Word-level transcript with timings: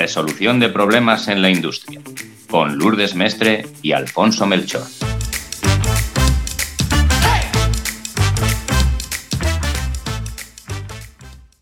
Resolución 0.00 0.60
de 0.60 0.70
problemas 0.70 1.28
en 1.28 1.42
la 1.42 1.50
industria, 1.50 2.00
con 2.48 2.78
Lourdes 2.78 3.14
Mestre 3.14 3.66
y 3.82 3.92
Alfonso 3.92 4.46
Melchor. 4.46 4.86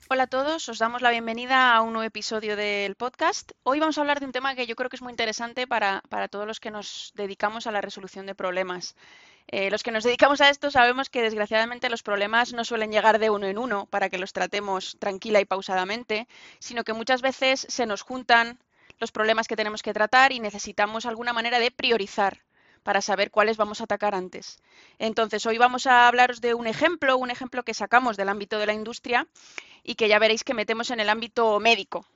Hola 0.09 0.23
a 0.23 0.27
todos, 0.29 0.69
os 0.69 0.79
damos 0.79 1.03
la 1.03 1.11
bienvenida 1.11 1.75
a 1.75 1.83
un 1.83 1.95
nuevo 1.95 2.07
episodio 2.07 2.55
del 2.55 2.95
podcast. 2.95 3.51
Hoy 3.65 3.80
vamos 3.80 3.98
a 3.98 4.03
hablar 4.03 4.21
de 4.21 4.27
un 4.27 4.33
tema 4.33 4.55
que 4.55 4.69
yo 4.69 4.77
creo 4.77 4.89
que 4.89 4.95
es 4.95 5.02
muy 5.02 5.11
interesante 5.11 5.66
para, 5.66 6.05
para 6.09 6.29
todos 6.29 6.47
los 6.47 6.61
que 6.61 6.70
nos 6.70 7.11
dedicamos 7.16 7.66
a 7.66 7.73
la 7.73 7.80
resolución 7.80 8.25
de 8.27 8.37
problemas. 8.37 8.95
Eh, 9.51 9.71
los 9.71 9.83
que 9.83 9.91
nos 9.91 10.05
dedicamos 10.05 10.43
a 10.43 10.51
esto 10.51 10.71
sabemos 10.71 11.09
que 11.09 11.23
desgraciadamente 11.23 11.89
los 11.89 12.03
problemas 12.03 12.53
no 12.53 12.65
suelen 12.65 12.93
llegar 12.93 13.19
de 13.19 13.30
uno 13.30 13.47
en 13.47 13.57
uno 13.57 13.87
para 13.87 14.11
que 14.11 14.19
los 14.19 14.35
tratemos 14.35 14.97
tranquila 14.98 15.41
y 15.41 15.47
pausadamente, 15.47 16.29
sino 16.59 16.84
que 16.84 16.93
muchas 16.93 17.23
veces 17.23 17.66
se 17.69 17.87
nos 17.87 18.02
juntan 18.02 18.59
los 18.98 19.11
problemas 19.11 19.48
que 19.48 19.57
tenemos 19.57 19.83
que 19.83 19.95
tratar 19.95 20.33
y 20.33 20.41
necesitamos 20.41 21.07
alguna 21.07 21.33
manera 21.33 21.59
de 21.61 21.71
priorizar 21.71 22.43
para 22.83 23.01
saber 23.01 23.30
cuáles 23.30 23.57
vamos 23.57 23.80
a 23.80 23.84
atacar 23.84 24.15
antes. 24.15 24.59
Entonces, 24.98 25.45
hoy 25.47 25.57
vamos 25.57 25.87
a 25.87 26.09
hablaros 26.09 26.41
de 26.41 26.52
un 26.55 26.66
ejemplo, 26.66 27.16
un 27.16 27.30
ejemplo 27.30 27.62
que 27.62 27.74
sacamos 27.74 28.16
del 28.16 28.29
ámbito 28.29 28.59
de 28.59 28.66
la 28.66 28.74
industria 28.74 29.27
y 29.83 29.95
que 29.95 30.09
ya 30.09 30.19
veréis 30.19 30.45
que 30.45 30.55
metemos 30.55 30.91
en 30.91 31.01
el 31.01 31.09
ámbito 31.09 31.59
médico, 31.59 32.07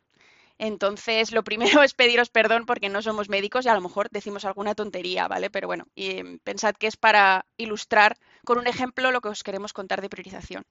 entonces, 0.58 1.32
lo 1.32 1.44
primero 1.44 1.82
es 1.82 1.94
pediros 1.94 2.30
perdón 2.30 2.66
porque 2.66 2.88
no 2.88 3.02
somos 3.02 3.28
médicos 3.28 3.64
y 3.64 3.68
a 3.68 3.74
lo 3.74 3.80
mejor 3.80 4.08
decimos 4.10 4.44
alguna 4.44 4.74
tontería, 4.74 5.28
¿vale? 5.28 5.50
Pero 5.50 5.66
bueno, 5.66 5.86
y, 5.94 6.38
pensad 6.38 6.74
que 6.74 6.86
es 6.86 6.96
para 6.96 7.46
ilustrar 7.56 8.16
con 8.44 8.58
un 8.58 8.66
ejemplo 8.66 9.10
lo 9.10 9.20
que 9.20 9.28
os 9.28 9.42
queremos 9.42 9.72
contar 9.72 10.00
de 10.00 10.08
priorización. 10.08 10.64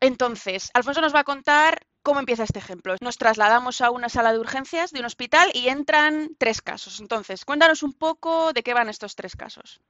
Entonces, 0.00 0.70
Alfonso 0.74 1.00
nos 1.00 1.14
va 1.14 1.20
a 1.20 1.24
contar 1.24 1.86
cómo 2.02 2.20
empieza 2.20 2.44
este 2.44 2.58
ejemplo. 2.58 2.94
Nos 3.00 3.16
trasladamos 3.16 3.80
a 3.80 3.90
una 3.90 4.08
sala 4.08 4.32
de 4.32 4.38
urgencias 4.38 4.90
de 4.90 5.00
un 5.00 5.06
hospital 5.06 5.50
y 5.54 5.68
entran 5.68 6.30
tres 6.38 6.60
casos. 6.60 7.00
Entonces, 7.00 7.44
cuéntanos 7.44 7.82
un 7.82 7.94
poco 7.94 8.52
de 8.52 8.62
qué 8.62 8.74
van 8.74 8.90
estos 8.90 9.14
tres 9.14 9.34
casos. 9.34 9.80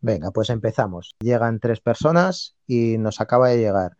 Venga, 0.00 0.32
pues 0.32 0.50
empezamos. 0.50 1.14
Llegan 1.20 1.60
tres 1.60 1.80
personas 1.80 2.56
y 2.66 2.98
nos 2.98 3.20
acaba 3.20 3.48
de 3.50 3.58
llegar 3.58 3.96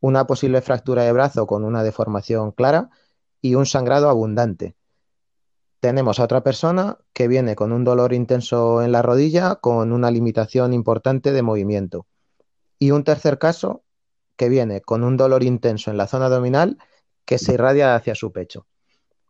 una 0.00 0.26
posible 0.26 0.60
fractura 0.62 1.04
de 1.04 1.12
brazo 1.12 1.46
con 1.46 1.64
una 1.64 1.82
deformación 1.82 2.52
clara 2.52 2.90
y 3.44 3.56
un 3.56 3.66
sangrado 3.66 4.08
abundante. 4.08 4.74
Tenemos 5.80 6.18
a 6.18 6.24
otra 6.24 6.42
persona 6.42 6.96
que 7.12 7.28
viene 7.28 7.54
con 7.54 7.72
un 7.72 7.84
dolor 7.84 8.14
intenso 8.14 8.80
en 8.80 8.90
la 8.90 9.02
rodilla 9.02 9.56
con 9.56 9.92
una 9.92 10.10
limitación 10.10 10.72
importante 10.72 11.30
de 11.30 11.42
movimiento. 11.42 12.06
Y 12.78 12.92
un 12.92 13.04
tercer 13.04 13.38
caso 13.38 13.84
que 14.36 14.48
viene 14.48 14.80
con 14.80 15.04
un 15.04 15.18
dolor 15.18 15.42
intenso 15.42 15.90
en 15.90 15.98
la 15.98 16.06
zona 16.06 16.24
abdominal 16.24 16.78
que 17.26 17.36
se 17.36 17.52
irradia 17.52 17.94
hacia 17.94 18.14
su 18.14 18.32
pecho. 18.32 18.66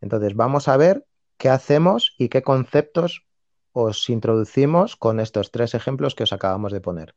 Entonces 0.00 0.36
vamos 0.36 0.68
a 0.68 0.76
ver 0.76 1.04
qué 1.36 1.48
hacemos 1.48 2.14
y 2.16 2.28
qué 2.28 2.42
conceptos 2.42 3.26
os 3.72 4.08
introducimos 4.08 4.94
con 4.94 5.18
estos 5.18 5.50
tres 5.50 5.74
ejemplos 5.74 6.14
que 6.14 6.22
os 6.22 6.32
acabamos 6.32 6.70
de 6.70 6.80
poner. 6.80 7.16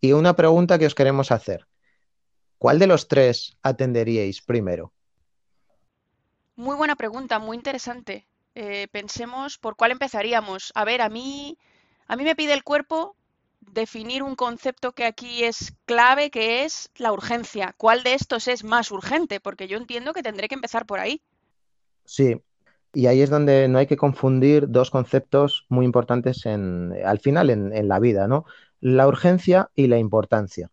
Y 0.00 0.10
una 0.10 0.34
pregunta 0.34 0.76
que 0.76 0.86
os 0.86 0.96
queremos 0.96 1.30
hacer. 1.30 1.68
¿Cuál 2.58 2.80
de 2.80 2.88
los 2.88 3.06
tres 3.06 3.56
atenderíais 3.62 4.42
primero? 4.42 4.92
Muy 6.60 6.76
buena 6.76 6.94
pregunta, 6.94 7.38
muy 7.38 7.56
interesante. 7.56 8.26
Eh, 8.54 8.86
pensemos 8.92 9.56
por 9.56 9.76
cuál 9.76 9.92
empezaríamos. 9.92 10.72
A 10.74 10.84
ver, 10.84 11.00
a 11.00 11.08
mí, 11.08 11.56
a 12.06 12.16
mí 12.16 12.22
me 12.22 12.36
pide 12.36 12.52
el 12.52 12.64
cuerpo 12.64 13.16
definir 13.60 14.22
un 14.22 14.34
concepto 14.34 14.92
que 14.92 15.06
aquí 15.06 15.42
es 15.42 15.72
clave, 15.86 16.30
que 16.30 16.64
es 16.64 16.90
la 16.96 17.14
urgencia. 17.14 17.74
¿Cuál 17.78 18.02
de 18.02 18.12
estos 18.12 18.46
es 18.46 18.62
más 18.62 18.90
urgente? 18.90 19.40
Porque 19.40 19.68
yo 19.68 19.78
entiendo 19.78 20.12
que 20.12 20.22
tendré 20.22 20.48
que 20.48 20.54
empezar 20.54 20.84
por 20.84 21.00
ahí. 21.00 21.22
Sí, 22.04 22.42
y 22.92 23.06
ahí 23.06 23.22
es 23.22 23.30
donde 23.30 23.66
no 23.66 23.78
hay 23.78 23.86
que 23.86 23.96
confundir 23.96 24.68
dos 24.68 24.90
conceptos 24.90 25.64
muy 25.70 25.86
importantes 25.86 26.44
en, 26.44 26.92
al 27.06 27.20
final 27.20 27.48
en, 27.48 27.74
en 27.74 27.88
la 27.88 28.00
vida, 28.00 28.28
¿no? 28.28 28.44
La 28.80 29.08
urgencia 29.08 29.70
y 29.74 29.86
la 29.86 29.96
importancia. 29.96 30.70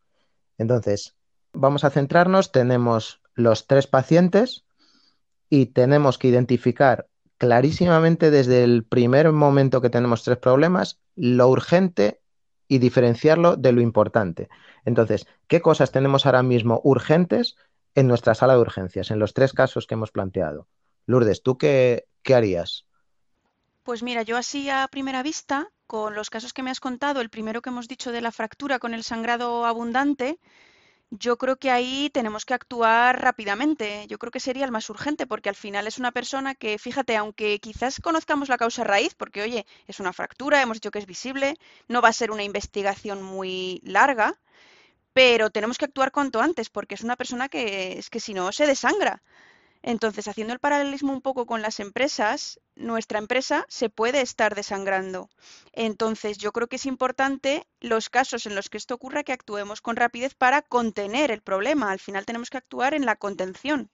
Entonces, 0.57 1.15
vamos 1.53 1.85
a 1.85 1.91
centrarnos, 1.91 2.51
tenemos 2.51 3.21
los 3.35 3.67
tres 3.67 3.87
pacientes 3.87 4.65
y 5.49 5.67
tenemos 5.67 6.17
que 6.17 6.27
identificar 6.27 7.07
clarísimamente 7.37 8.31
desde 8.31 8.63
el 8.63 8.83
primer 8.83 9.31
momento 9.31 9.81
que 9.81 9.89
tenemos 9.89 10.23
tres 10.23 10.37
problemas 10.37 10.99
lo 11.15 11.47
urgente 11.49 12.19
y 12.67 12.79
diferenciarlo 12.79 13.55
de 13.55 13.71
lo 13.71 13.81
importante. 13.81 14.49
Entonces, 14.85 15.27
¿qué 15.47 15.61
cosas 15.61 15.91
tenemos 15.91 16.25
ahora 16.25 16.43
mismo 16.43 16.81
urgentes 16.83 17.55
en 17.95 18.07
nuestra 18.07 18.35
sala 18.35 18.53
de 18.53 18.61
urgencias, 18.61 19.11
en 19.11 19.19
los 19.19 19.33
tres 19.33 19.53
casos 19.53 19.87
que 19.87 19.93
hemos 19.93 20.11
planteado? 20.11 20.67
Lourdes, 21.05 21.41
¿tú 21.43 21.57
qué, 21.57 22.05
qué 22.23 22.35
harías? 22.35 22.85
Pues 23.83 24.03
mira, 24.03 24.23
yo 24.23 24.35
así 24.35 24.69
a 24.69 24.87
primera 24.91 25.23
vista, 25.23 25.69
con 25.85 26.13
los 26.13 26.29
casos 26.29 26.51
que 26.51 26.63
me 26.63 26.71
has 26.71 26.81
contado, 26.81 27.21
el 27.21 27.29
primero 27.29 27.61
que 27.61 27.69
hemos 27.69 27.87
dicho 27.87 28.11
de 28.11 28.21
la 28.21 28.33
fractura 28.33 28.79
con 28.79 28.93
el 28.93 29.03
sangrado 29.03 29.65
abundante, 29.65 30.39
yo 31.09 31.37
creo 31.37 31.57
que 31.57 31.71
ahí 31.71 32.09
tenemos 32.11 32.45
que 32.45 32.53
actuar 32.53 33.21
rápidamente. 33.21 34.05
Yo 34.07 34.17
creo 34.19 34.31
que 34.31 34.39
sería 34.39 34.65
el 34.65 34.71
más 34.71 34.89
urgente, 34.89 35.25
porque 35.27 35.49
al 35.49 35.55
final 35.55 35.87
es 35.87 35.97
una 35.99 36.11
persona 36.11 36.55
que, 36.55 36.77
fíjate, 36.77 37.15
aunque 37.15 37.59
quizás 37.59 37.99
conozcamos 38.01 38.49
la 38.49 38.57
causa 38.57 38.83
raíz, 38.83 39.13
porque 39.15 39.41
oye, 39.41 39.65
es 39.87 39.99
una 39.99 40.13
fractura, 40.13 40.61
hemos 40.61 40.77
dicho 40.77 40.91
que 40.91 40.99
es 40.99 41.05
visible, 41.05 41.55
no 41.87 42.01
va 42.01 42.09
a 42.09 42.13
ser 42.13 42.31
una 42.31 42.43
investigación 42.43 43.21
muy 43.23 43.81
larga, 43.83 44.39
pero 45.13 45.49
tenemos 45.49 45.77
que 45.77 45.85
actuar 45.85 46.11
cuanto 46.11 46.41
antes, 46.41 46.69
porque 46.69 46.95
es 46.95 47.03
una 47.03 47.15
persona 47.15 47.49
que 47.49 47.97
es 47.99 48.09
que 48.09 48.19
si 48.19 48.33
no 48.33 48.51
se 48.51 48.67
desangra. 48.67 49.21
Entonces, 49.81 50.27
haciendo 50.27 50.53
el 50.53 50.59
paralelismo 50.59 51.13
un 51.13 51.21
poco 51.21 51.45
con 51.45 51.61
las 51.61 51.79
empresas, 51.79 52.59
nuestra 52.75 53.19
empresa 53.19 53.65
se 53.69 53.89
puede 53.89 54.21
estar 54.21 54.55
desangrando. 54.55 55.29
Entonces, 55.73 56.37
yo 56.37 56.51
creo 56.51 56.67
que 56.67 56.77
es 56.77 56.85
importante 56.85 57.67
los 57.79 58.09
casos 58.09 58.45
en 58.45 58.55
los 58.55 58.69
que 58.69 58.77
esto 58.77 58.95
ocurra 58.95 59.23
que 59.23 59.33
actuemos 59.33 59.81
con 59.81 59.95
rapidez 59.95 60.35
para 60.35 60.61
contener 60.61 61.31
el 61.31 61.41
problema. 61.41 61.91
Al 61.91 61.99
final 61.99 62.25
tenemos 62.25 62.49
que 62.49 62.57
actuar 62.57 62.93
en 62.93 63.05
la 63.05 63.15
contención. 63.15 63.89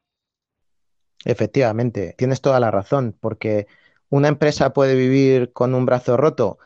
Efectivamente, 1.26 2.16
tienes 2.18 2.42
toda 2.42 2.60
la 2.60 2.72
razón, 2.72 3.16
porque 3.20 3.68
una 4.10 4.28
empresa 4.28 4.74
puede 4.74 4.96
vivir 4.96 5.54
con 5.54 5.74
un 5.74 5.86
brazo 5.86 6.18
roto, 6.18 6.60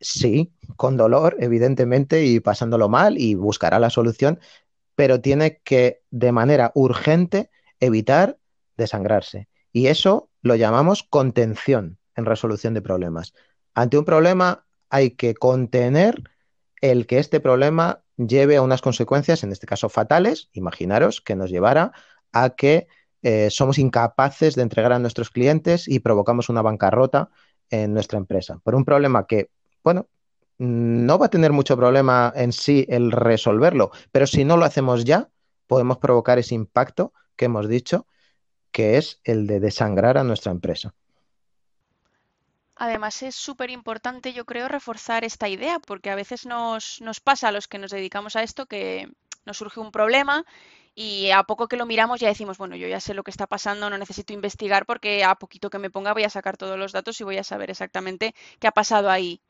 sí, 0.00 0.52
con 0.76 0.96
dolor, 0.96 1.36
evidentemente, 1.40 2.24
y 2.24 2.40
pasándolo 2.40 2.88
mal, 2.88 3.18
y 3.18 3.34
buscará 3.34 3.78
la 3.78 3.90
solución, 3.90 4.38
pero 4.94 5.20
tiene 5.20 5.58
que, 5.64 6.02
de 6.10 6.32
manera 6.32 6.72
urgente, 6.74 7.50
evitar 7.80 8.38
desangrarse. 8.82 9.48
Y 9.72 9.86
eso 9.86 10.28
lo 10.42 10.54
llamamos 10.54 11.02
contención 11.02 11.98
en 12.14 12.26
resolución 12.26 12.74
de 12.74 12.82
problemas. 12.82 13.32
Ante 13.74 13.98
un 13.98 14.04
problema 14.04 14.66
hay 14.90 15.12
que 15.12 15.34
contener 15.34 16.22
el 16.80 17.06
que 17.06 17.18
este 17.18 17.40
problema 17.40 18.02
lleve 18.16 18.56
a 18.56 18.62
unas 18.62 18.82
consecuencias, 18.82 19.42
en 19.42 19.52
este 19.52 19.66
caso 19.66 19.88
fatales, 19.88 20.50
imaginaros 20.52 21.20
que 21.20 21.36
nos 21.36 21.50
llevara 21.50 21.92
a 22.32 22.50
que 22.50 22.88
eh, 23.22 23.48
somos 23.50 23.78
incapaces 23.78 24.54
de 24.54 24.62
entregar 24.62 24.92
a 24.92 24.98
nuestros 24.98 25.30
clientes 25.30 25.88
y 25.88 26.00
provocamos 26.00 26.48
una 26.48 26.60
bancarrota 26.60 27.30
en 27.70 27.94
nuestra 27.94 28.18
empresa. 28.18 28.58
Por 28.62 28.74
un 28.74 28.84
problema 28.84 29.26
que, 29.26 29.50
bueno, 29.82 30.08
no 30.58 31.18
va 31.18 31.26
a 31.26 31.30
tener 31.30 31.52
mucho 31.52 31.76
problema 31.76 32.32
en 32.36 32.52
sí 32.52 32.84
el 32.88 33.12
resolverlo, 33.12 33.90
pero 34.10 34.26
si 34.26 34.44
no 34.44 34.56
lo 34.56 34.64
hacemos 34.64 35.04
ya, 35.04 35.30
podemos 35.66 35.98
provocar 35.98 36.38
ese 36.38 36.54
impacto 36.54 37.12
que 37.36 37.46
hemos 37.46 37.68
dicho 37.68 38.06
que 38.72 38.98
es 38.98 39.20
el 39.24 39.46
de 39.46 39.60
desangrar 39.60 40.18
a 40.18 40.24
nuestra 40.24 40.50
empresa. 40.50 40.94
Además, 42.74 43.22
es 43.22 43.36
súper 43.36 43.70
importante, 43.70 44.32
yo 44.32 44.44
creo, 44.44 44.66
reforzar 44.66 45.24
esta 45.24 45.48
idea, 45.48 45.78
porque 45.78 46.10
a 46.10 46.16
veces 46.16 46.46
nos, 46.46 47.00
nos, 47.00 47.20
pasa 47.20 47.48
a 47.48 47.52
los 47.52 47.68
que 47.68 47.78
nos 47.78 47.92
dedicamos 47.92 48.34
a 48.34 48.42
esto 48.42 48.66
que 48.66 49.08
nos 49.44 49.58
surge 49.58 49.78
un 49.78 49.92
problema 49.92 50.44
y 50.94 51.30
a 51.30 51.42
poco 51.44 51.68
que 51.68 51.76
lo 51.76 51.86
miramos 51.86 52.20
ya 52.20 52.28
decimos, 52.28 52.58
bueno, 52.58 52.76
yo 52.76 52.86
ya 52.86 53.00
sé 53.00 53.14
lo 53.14 53.24
que 53.24 53.30
está 53.30 53.46
pasando, 53.46 53.88
no 53.88 53.98
necesito 53.98 54.32
investigar 54.32 54.84
porque 54.84 55.24
a 55.24 55.34
poquito 55.36 55.70
que 55.70 55.78
me 55.78 55.90
ponga 55.90 56.12
voy 56.12 56.24
a 56.24 56.30
sacar 56.30 56.56
todos 56.56 56.78
los 56.78 56.92
datos 56.92 57.20
y 57.20 57.24
voy 57.24 57.38
a 57.38 57.44
saber 57.44 57.70
exactamente 57.70 58.34
qué 58.58 58.66
ha 58.66 58.72
pasado 58.72 59.10
ahí. 59.10 59.40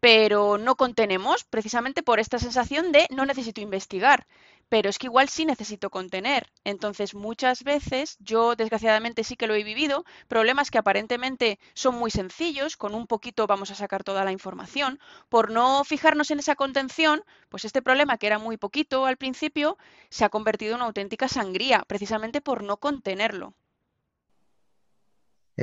Pero 0.00 0.58
no 0.58 0.74
contenemos 0.76 1.44
precisamente 1.44 2.02
por 2.02 2.18
esta 2.18 2.38
sensación 2.40 2.90
de 2.90 3.06
no 3.10 3.24
necesito 3.24 3.60
investigar 3.60 4.26
pero 4.72 4.88
es 4.88 4.98
que 4.98 5.08
igual 5.08 5.28
sí 5.28 5.44
necesito 5.44 5.90
contener. 5.90 6.50
Entonces, 6.64 7.14
muchas 7.14 7.62
veces, 7.62 8.16
yo 8.20 8.56
desgraciadamente 8.56 9.22
sí 9.22 9.36
que 9.36 9.46
lo 9.46 9.54
he 9.54 9.64
vivido, 9.64 10.06
problemas 10.28 10.70
que 10.70 10.78
aparentemente 10.78 11.58
son 11.74 11.96
muy 11.96 12.10
sencillos, 12.10 12.78
con 12.78 12.94
un 12.94 13.06
poquito 13.06 13.46
vamos 13.46 13.70
a 13.70 13.74
sacar 13.74 14.02
toda 14.02 14.24
la 14.24 14.32
información, 14.32 14.98
por 15.28 15.50
no 15.50 15.84
fijarnos 15.84 16.30
en 16.30 16.38
esa 16.38 16.56
contención, 16.56 17.22
pues 17.50 17.66
este 17.66 17.82
problema 17.82 18.16
que 18.16 18.28
era 18.28 18.38
muy 18.38 18.56
poquito 18.56 19.04
al 19.04 19.18
principio, 19.18 19.76
se 20.08 20.24
ha 20.24 20.30
convertido 20.30 20.72
en 20.72 20.76
una 20.76 20.86
auténtica 20.86 21.28
sangría, 21.28 21.84
precisamente 21.86 22.40
por 22.40 22.62
no 22.62 22.78
contenerlo. 22.78 23.54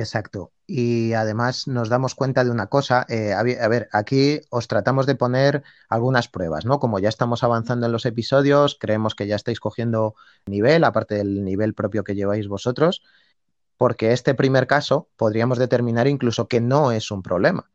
Exacto. 0.00 0.52
Y 0.66 1.12
además 1.12 1.68
nos 1.68 1.88
damos 1.88 2.14
cuenta 2.14 2.42
de 2.42 2.50
una 2.50 2.68
cosa. 2.68 3.04
Eh, 3.08 3.32
a, 3.34 3.42
ver, 3.42 3.88
aquí 3.92 4.40
os 4.50 4.66
tratamos 4.66 5.06
de 5.06 5.14
poner 5.14 5.62
algunas 5.88 6.28
pruebas, 6.28 6.64
¿no? 6.64 6.78
Como 6.78 6.98
ya 6.98 7.08
estamos 7.08 7.42
avanzando 7.44 7.86
en 7.86 7.92
los 7.92 8.06
episodios, 8.06 8.76
creemos 8.80 9.14
que 9.14 9.26
ya 9.26 9.36
estáis 9.36 9.60
cogiendo 9.60 10.14
nivel, 10.46 10.84
aparte 10.84 11.16
del 11.16 11.44
nivel 11.44 11.74
propio 11.74 12.04
que 12.04 12.14
lleváis 12.14 12.48
vosotros. 12.48 13.02
porque 13.76 14.12
este 14.12 14.34
primer 14.34 14.66
caso 14.66 15.08
podríamos 15.16 15.58
determinar 15.58 16.06
incluso 16.06 16.48
que 16.48 16.60
no 16.60 16.92
es 16.92 17.10
un 17.10 17.22
problema. 17.22 17.70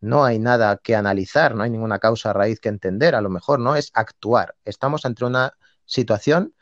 No 0.00 0.24
hay 0.24 0.38
nada 0.38 0.76
que 0.82 0.94
analizar, 0.94 1.54
no 1.54 1.62
hay 1.62 1.70
ninguna 1.70 1.98
causa 1.98 2.32
raíz 2.34 2.60
que 2.60 2.68
entender, 2.68 3.14
a 3.14 3.22
lo 3.22 3.30
mejor 3.30 3.58
no 3.60 3.74
es 3.76 3.90
actuar. 3.94 4.54
Estamos 4.66 5.06
ante 5.06 5.24
una 5.24 5.54
situación 5.86 6.54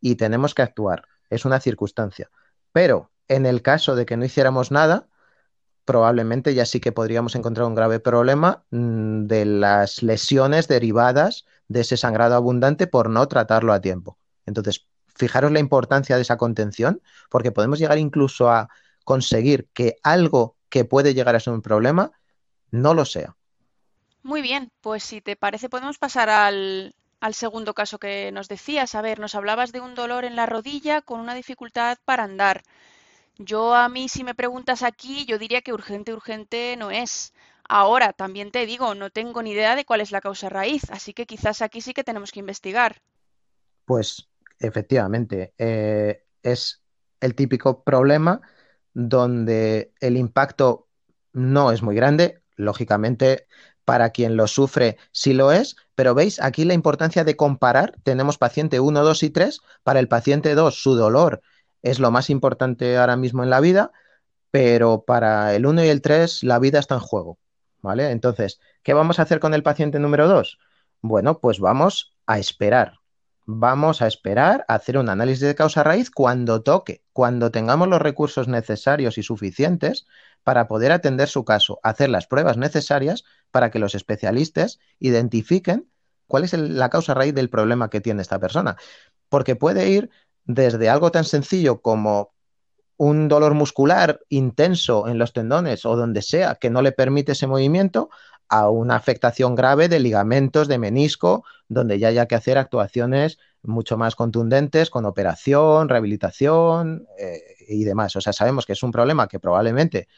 y 0.00 0.14
tenemos 0.16 0.54
que 0.54 0.62
actuar. 0.62 1.04
Es 1.30 1.44
una 1.44 1.60
circunstancia. 1.60 2.30
Pero 2.72 3.10
en 3.28 3.46
el 3.46 3.62
caso 3.62 3.94
de 3.94 4.06
que 4.06 4.16
no 4.16 4.24
hiciéramos 4.24 4.70
nada, 4.70 5.08
probablemente 5.84 6.54
ya 6.54 6.66
sí 6.66 6.80
que 6.80 6.92
podríamos 6.92 7.34
encontrar 7.34 7.66
un 7.66 7.74
grave 7.74 8.00
problema 8.00 8.64
mm, 8.70 9.26
de 9.26 9.44
las 9.44 10.02
lesiones 10.02 10.68
derivadas 10.68 11.46
de 11.68 11.80
ese 11.80 11.96
sangrado 11.96 12.34
abundante 12.34 12.86
por 12.86 13.08
no 13.08 13.26
tratarlo 13.28 13.72
a 13.72 13.80
tiempo. 13.80 14.18
Entonces, 14.46 14.86
fijaros 15.06 15.52
la 15.52 15.60
importancia 15.60 16.16
de 16.16 16.22
esa 16.22 16.36
contención, 16.36 17.00
porque 17.30 17.52
podemos 17.52 17.78
llegar 17.78 17.98
incluso 17.98 18.50
a 18.50 18.68
conseguir 19.04 19.68
que 19.72 19.96
algo 20.02 20.56
que 20.68 20.84
puede 20.84 21.14
llegar 21.14 21.36
a 21.36 21.40
ser 21.40 21.54
un 21.54 21.62
problema 21.62 22.12
no 22.70 22.94
lo 22.94 23.04
sea. 23.04 23.34
Muy 24.22 24.42
bien, 24.42 24.70
pues 24.82 25.02
si 25.02 25.20
te 25.20 25.36
parece 25.36 25.70
podemos 25.70 25.98
pasar 25.98 26.28
al, 26.28 26.94
al 27.20 27.34
segundo 27.34 27.74
caso 27.74 27.98
que 27.98 28.30
nos 28.32 28.48
decías. 28.48 28.94
A 28.94 29.02
ver, 29.02 29.18
nos 29.20 29.34
hablabas 29.34 29.72
de 29.72 29.80
un 29.80 29.94
dolor 29.94 30.24
en 30.24 30.36
la 30.36 30.46
rodilla 30.46 31.00
con 31.02 31.20
una 31.20 31.34
dificultad 31.34 31.98
para 32.04 32.24
andar. 32.24 32.62
Yo 33.38 33.72
a 33.72 33.88
mí, 33.88 34.08
si 34.08 34.24
me 34.24 34.34
preguntas 34.34 34.82
aquí, 34.82 35.24
yo 35.24 35.38
diría 35.38 35.62
que 35.62 35.72
urgente, 35.72 36.12
urgente 36.12 36.76
no 36.76 36.90
es. 36.90 37.32
Ahora, 37.68 38.12
también 38.12 38.50
te 38.50 38.66
digo, 38.66 38.96
no 38.96 39.10
tengo 39.10 39.42
ni 39.42 39.52
idea 39.52 39.76
de 39.76 39.84
cuál 39.84 40.00
es 40.00 40.10
la 40.10 40.20
causa 40.20 40.48
raíz, 40.48 40.90
así 40.90 41.14
que 41.14 41.24
quizás 41.24 41.62
aquí 41.62 41.80
sí 41.80 41.94
que 41.94 42.02
tenemos 42.02 42.32
que 42.32 42.40
investigar. 42.40 43.00
Pues 43.84 44.28
efectivamente, 44.58 45.54
eh, 45.56 46.24
es 46.42 46.82
el 47.20 47.36
típico 47.36 47.84
problema 47.84 48.40
donde 48.92 49.92
el 50.00 50.16
impacto 50.16 50.88
no 51.32 51.70
es 51.70 51.82
muy 51.82 51.94
grande, 51.94 52.42
lógicamente 52.56 53.46
para 53.84 54.10
quien 54.10 54.36
lo 54.36 54.48
sufre 54.48 54.98
sí 55.12 55.32
lo 55.32 55.52
es, 55.52 55.76
pero 55.94 56.14
veis 56.14 56.40
aquí 56.40 56.64
la 56.64 56.74
importancia 56.74 57.22
de 57.22 57.36
comparar, 57.36 57.94
tenemos 58.02 58.36
paciente 58.36 58.80
1, 58.80 59.02
2 59.04 59.22
y 59.22 59.30
3, 59.30 59.60
para 59.84 60.00
el 60.00 60.08
paciente 60.08 60.54
2 60.54 60.82
su 60.82 60.94
dolor 60.94 61.40
es 61.90 61.98
lo 61.98 62.10
más 62.10 62.30
importante 62.30 62.96
ahora 62.96 63.16
mismo 63.16 63.42
en 63.42 63.50
la 63.50 63.60
vida, 63.60 63.92
pero 64.50 65.04
para 65.04 65.54
el 65.54 65.66
1 65.66 65.84
y 65.84 65.88
el 65.88 66.02
3 66.02 66.42
la 66.44 66.58
vida 66.58 66.78
está 66.78 66.94
en 66.94 67.00
juego, 67.00 67.38
¿vale? 67.80 68.10
Entonces, 68.10 68.60
¿qué 68.82 68.94
vamos 68.94 69.18
a 69.18 69.22
hacer 69.22 69.40
con 69.40 69.54
el 69.54 69.62
paciente 69.62 69.98
número 69.98 70.28
2? 70.28 70.58
Bueno, 71.00 71.38
pues 71.40 71.60
vamos 71.60 72.14
a 72.26 72.38
esperar. 72.38 72.94
Vamos 73.50 74.02
a 74.02 74.06
esperar 74.06 74.66
a 74.68 74.74
hacer 74.74 74.98
un 74.98 75.08
análisis 75.08 75.40
de 75.40 75.54
causa 75.54 75.82
raíz 75.82 76.10
cuando 76.10 76.62
toque, 76.62 77.02
cuando 77.14 77.50
tengamos 77.50 77.88
los 77.88 78.02
recursos 78.02 78.46
necesarios 78.46 79.16
y 79.16 79.22
suficientes 79.22 80.06
para 80.44 80.68
poder 80.68 80.92
atender 80.92 81.28
su 81.28 81.44
caso, 81.44 81.80
hacer 81.82 82.10
las 82.10 82.26
pruebas 82.26 82.58
necesarias 82.58 83.24
para 83.50 83.70
que 83.70 83.78
los 83.78 83.94
especialistas 83.94 84.78
identifiquen 84.98 85.88
cuál 86.26 86.44
es 86.44 86.52
la 86.52 86.90
causa 86.90 87.14
raíz 87.14 87.34
del 87.34 87.48
problema 87.48 87.88
que 87.88 88.02
tiene 88.02 88.20
esta 88.20 88.38
persona. 88.38 88.76
Porque 89.30 89.56
puede 89.56 89.88
ir 89.88 90.10
desde 90.48 90.88
algo 90.88 91.12
tan 91.12 91.24
sencillo 91.24 91.80
como 91.80 92.32
un 92.96 93.28
dolor 93.28 93.54
muscular 93.54 94.18
intenso 94.28 95.06
en 95.06 95.18
los 95.18 95.32
tendones 95.32 95.86
o 95.86 95.94
donde 95.94 96.22
sea 96.22 96.56
que 96.56 96.70
no 96.70 96.82
le 96.82 96.90
permite 96.90 97.32
ese 97.32 97.46
movimiento, 97.46 98.10
a 98.48 98.70
una 98.70 98.96
afectación 98.96 99.54
grave 99.54 99.88
de 99.88 100.00
ligamentos, 100.00 100.68
de 100.68 100.78
menisco, 100.78 101.44
donde 101.68 101.98
ya 101.98 102.08
haya 102.08 102.26
que 102.26 102.34
hacer 102.34 102.56
actuaciones 102.56 103.38
mucho 103.62 103.98
más 103.98 104.16
contundentes 104.16 104.88
con 104.88 105.04
operación, 105.04 105.90
rehabilitación 105.90 107.06
eh, 107.18 107.42
y 107.68 107.84
demás. 107.84 108.16
O 108.16 108.22
sea, 108.22 108.32
sabemos 108.32 108.64
que 108.64 108.72
es 108.72 108.82
un 108.82 108.90
problema 108.90 109.28
que 109.28 109.38
probablemente 109.38 110.08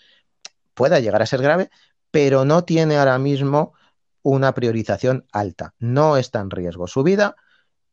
pueda 0.75 1.01
llegar 1.01 1.23
a 1.23 1.27
ser 1.27 1.43
grave, 1.43 1.71
pero 2.13 2.45
no 2.45 2.63
tiene 2.63 2.99
ahora 2.99 3.19
mismo 3.19 3.75
una 4.23 4.55
priorización 4.55 5.27
alta. 5.33 5.75
No 5.81 6.17
está 6.17 6.39
en 6.39 6.51
riesgo 6.51 6.87
su 6.87 7.03
vida, 7.03 7.35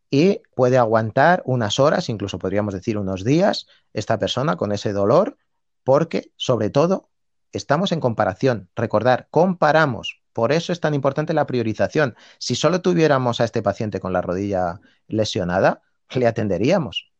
y 0.10 0.42
puede 0.56 0.78
aguantar 0.78 1.42
unas 1.46 1.80
horas, 1.80 2.10
incluso 2.10 2.40
podríamos 2.40 2.74
decir 2.74 2.98
unos 2.98 3.24
días, 3.24 3.68
esta 3.94 4.18
persona 4.20 4.56
con 4.56 4.72
ese 4.72 4.94
dolor, 4.94 5.38
porque 5.84 6.32
sobre 6.36 6.70
todo 6.70 7.10
estamos 7.52 7.92
en 7.92 8.00
comparación. 8.00 8.70
Recordar, 8.76 9.28
comparamos. 9.32 10.22
Por 10.34 10.52
eso 10.52 10.72
es 10.72 10.80
tan 10.80 10.94
importante 10.94 11.34
la 11.34 11.48
priorización. 11.48 12.16
Si 12.38 12.56
solo 12.56 12.82
tuviéramos 12.82 13.42
a 13.42 13.46
este 13.46 13.62
paciente 13.62 14.00
con 14.00 14.14
la 14.14 14.22
rodilla 14.22 14.80
lesionada, 15.08 15.82
le 16.14 16.28
atenderíamos. 16.28 17.12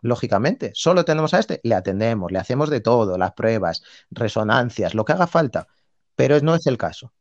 Lógicamente, 0.00 0.72
solo 0.74 1.04
tenemos 1.04 1.32
a 1.32 1.38
este, 1.38 1.60
le 1.62 1.76
atendemos, 1.76 2.32
le 2.32 2.38
hacemos 2.38 2.70
de 2.70 2.80
todo, 2.80 3.18
las 3.18 3.32
pruebas, 3.32 3.82
resonancias, 4.10 4.94
lo 4.94 5.04
que 5.04 5.12
haga 5.12 5.28
falta, 5.28 5.68
pero 6.16 6.40
no 6.40 6.56
es 6.56 6.66
el 6.66 6.76
caso. 6.76 7.12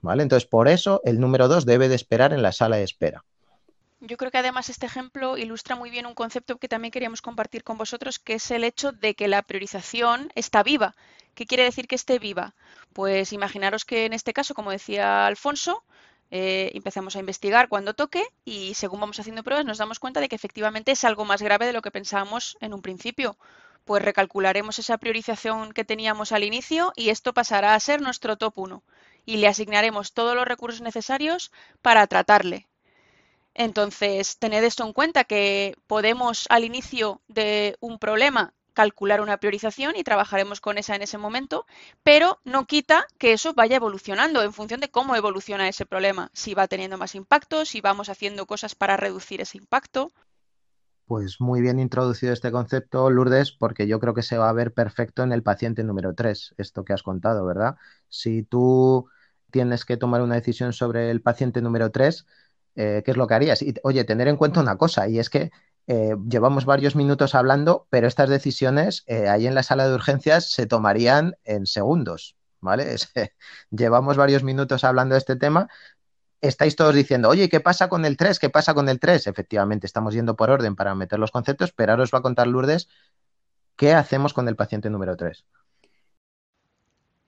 ¿Vale? 0.00 0.22
Entonces, 0.22 0.48
por 0.48 0.66
eso 0.68 1.00
el 1.04 1.20
número 1.20 1.46
dos 1.46 1.66
debe 1.66 1.88
de 1.88 1.94
esperar 1.94 2.32
en 2.32 2.42
la 2.42 2.52
sala 2.52 2.76
de 2.76 2.84
espera. 2.84 3.24
Yo 4.04 4.16
creo 4.16 4.32
que 4.32 4.38
además 4.38 4.68
este 4.68 4.86
ejemplo 4.86 5.38
ilustra 5.38 5.76
muy 5.76 5.88
bien 5.88 6.06
un 6.06 6.14
concepto 6.14 6.58
que 6.58 6.66
también 6.66 6.90
queríamos 6.90 7.22
compartir 7.22 7.62
con 7.62 7.78
vosotros, 7.78 8.18
que 8.18 8.34
es 8.34 8.50
el 8.50 8.64
hecho 8.64 8.90
de 8.90 9.14
que 9.14 9.28
la 9.28 9.42
priorización 9.42 10.32
está 10.34 10.64
viva. 10.64 10.96
¿Qué 11.36 11.46
quiere 11.46 11.62
decir 11.62 11.86
que 11.86 11.94
esté 11.94 12.18
viva? 12.18 12.56
Pues 12.92 13.32
imaginaros 13.32 13.84
que 13.84 14.04
en 14.04 14.12
este 14.12 14.32
caso, 14.32 14.54
como 14.54 14.72
decía 14.72 15.24
Alfonso, 15.28 15.84
eh, 16.32 16.72
empezamos 16.74 17.14
a 17.14 17.20
investigar 17.20 17.68
cuando 17.68 17.94
toque 17.94 18.24
y 18.44 18.74
según 18.74 18.98
vamos 18.98 19.20
haciendo 19.20 19.44
pruebas 19.44 19.66
nos 19.66 19.78
damos 19.78 20.00
cuenta 20.00 20.18
de 20.18 20.28
que 20.28 20.34
efectivamente 20.34 20.90
es 20.90 21.04
algo 21.04 21.24
más 21.24 21.40
grave 21.40 21.66
de 21.66 21.72
lo 21.72 21.80
que 21.80 21.92
pensábamos 21.92 22.56
en 22.60 22.74
un 22.74 22.82
principio. 22.82 23.38
Pues 23.84 24.02
recalcularemos 24.02 24.80
esa 24.80 24.98
priorización 24.98 25.72
que 25.72 25.84
teníamos 25.84 26.32
al 26.32 26.42
inicio 26.42 26.92
y 26.96 27.10
esto 27.10 27.34
pasará 27.34 27.76
a 27.76 27.80
ser 27.80 28.00
nuestro 28.00 28.36
top 28.36 28.58
1 28.58 28.82
y 29.26 29.36
le 29.36 29.46
asignaremos 29.46 30.12
todos 30.12 30.34
los 30.34 30.48
recursos 30.48 30.80
necesarios 30.80 31.52
para 31.82 32.04
tratarle, 32.08 32.66
entonces, 33.54 34.38
tened 34.38 34.64
esto 34.64 34.84
en 34.84 34.92
cuenta 34.92 35.24
que 35.24 35.76
podemos 35.86 36.46
al 36.48 36.64
inicio 36.64 37.20
de 37.28 37.76
un 37.80 37.98
problema 37.98 38.54
calcular 38.72 39.20
una 39.20 39.36
priorización 39.36 39.96
y 39.96 40.04
trabajaremos 40.04 40.60
con 40.60 40.78
esa 40.78 40.96
en 40.96 41.02
ese 41.02 41.18
momento, 41.18 41.66
pero 42.02 42.40
no 42.44 42.66
quita 42.66 43.06
que 43.18 43.32
eso 43.32 43.52
vaya 43.54 43.76
evolucionando 43.76 44.42
en 44.42 44.52
función 44.52 44.80
de 44.80 44.90
cómo 44.90 45.14
evoluciona 45.14 45.68
ese 45.68 45.86
problema, 45.86 46.30
si 46.32 46.54
va 46.54 46.68
teniendo 46.68 46.98
más 46.98 47.14
impacto, 47.14 47.64
si 47.64 47.80
vamos 47.80 48.08
haciendo 48.08 48.46
cosas 48.46 48.74
para 48.74 48.96
reducir 48.96 49.40
ese 49.40 49.58
impacto. 49.58 50.10
Pues 51.06 51.40
muy 51.40 51.60
bien 51.60 51.78
introducido 51.78 52.32
este 52.32 52.50
concepto, 52.50 53.10
Lourdes, 53.10 53.52
porque 53.52 53.86
yo 53.86 54.00
creo 54.00 54.14
que 54.14 54.22
se 54.22 54.38
va 54.38 54.48
a 54.48 54.54
ver 54.54 54.72
perfecto 54.72 55.22
en 55.22 55.32
el 55.32 55.42
paciente 55.42 55.84
número 55.84 56.14
3, 56.14 56.54
esto 56.56 56.84
que 56.84 56.94
has 56.94 57.02
contado, 57.02 57.44
¿verdad? 57.44 57.76
Si 58.08 58.42
tú 58.42 59.08
tienes 59.50 59.84
que 59.84 59.98
tomar 59.98 60.22
una 60.22 60.36
decisión 60.36 60.72
sobre 60.72 61.10
el 61.10 61.20
paciente 61.20 61.60
número 61.60 61.90
3, 61.90 62.24
eh, 62.74 63.02
¿qué 63.04 63.10
es 63.10 63.16
lo 63.16 63.26
que 63.26 63.34
harías? 63.34 63.62
Y, 63.62 63.74
oye, 63.82 64.04
tener 64.04 64.28
en 64.28 64.36
cuenta 64.36 64.60
una 64.60 64.76
cosa, 64.76 65.08
y 65.08 65.18
es 65.18 65.30
que 65.30 65.50
eh, 65.86 66.16
llevamos 66.28 66.64
varios 66.64 66.94
minutos 66.96 67.34
hablando, 67.34 67.86
pero 67.90 68.06
estas 68.06 68.28
decisiones 68.28 69.04
eh, 69.06 69.28
ahí 69.28 69.46
en 69.46 69.54
la 69.54 69.62
sala 69.62 69.88
de 69.88 69.94
urgencias 69.94 70.50
se 70.50 70.66
tomarían 70.66 71.36
en 71.44 71.66
segundos, 71.66 72.36
¿vale? 72.60 72.96
llevamos 73.70 74.16
varios 74.16 74.44
minutos 74.44 74.84
hablando 74.84 75.14
de 75.14 75.18
este 75.18 75.36
tema. 75.36 75.68
Estáis 76.40 76.76
todos 76.76 76.94
diciendo, 76.94 77.28
oye, 77.28 77.48
¿qué 77.48 77.60
pasa 77.60 77.88
con 77.88 78.04
el 78.04 78.16
3? 78.16 78.38
¿Qué 78.38 78.50
pasa 78.50 78.74
con 78.74 78.88
el 78.88 78.98
3? 79.00 79.28
Efectivamente, 79.28 79.86
estamos 79.86 80.14
yendo 80.14 80.36
por 80.36 80.50
orden 80.50 80.76
para 80.76 80.94
meter 80.94 81.18
los 81.18 81.30
conceptos, 81.30 81.72
pero 81.72 81.92
ahora 81.92 82.04
os 82.04 82.12
va 82.12 82.18
a 82.18 82.22
contar 82.22 82.46
Lourdes 82.48 82.88
qué 83.76 83.94
hacemos 83.94 84.32
con 84.34 84.48
el 84.48 84.56
paciente 84.56 84.90
número 84.90 85.16
3. 85.16 85.44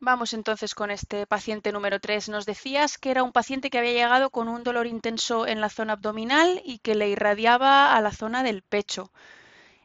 Vamos 0.05 0.35
entonces 0.35 0.75
con 0.75 0.91
este 0.91 1.27
paciente 1.27 1.73
número 1.73 1.99
3. 1.99 2.29
Nos 2.29 2.45
decías 2.45 2.99
que 2.99 3.11
era 3.11 3.23
un 3.23 3.33
paciente 3.33 3.71
que 3.71 3.79
había 3.79 3.95
llegado 3.95 4.29
con 4.29 4.49
un 4.49 4.63
dolor 4.63 4.87
intenso 4.87 5.47
en 5.47 5.63
la 5.63 5.71
zona 5.71 5.95
abdominal 5.95 6.61
y 6.63 6.77
que 6.77 6.95
le 6.95 7.09
irradiaba 7.09 7.97
a 7.97 8.01
la 8.03 8.13
zona 8.13 8.43
del 8.43 8.61
pecho. 8.61 9.11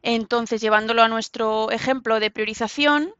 Entonces, 0.01 0.59
llevándolo 0.59 1.03
a 1.03 1.07
nuestro 1.07 1.71
ejemplo 1.71 2.19
de 2.19 2.31
priorización, 2.31 3.13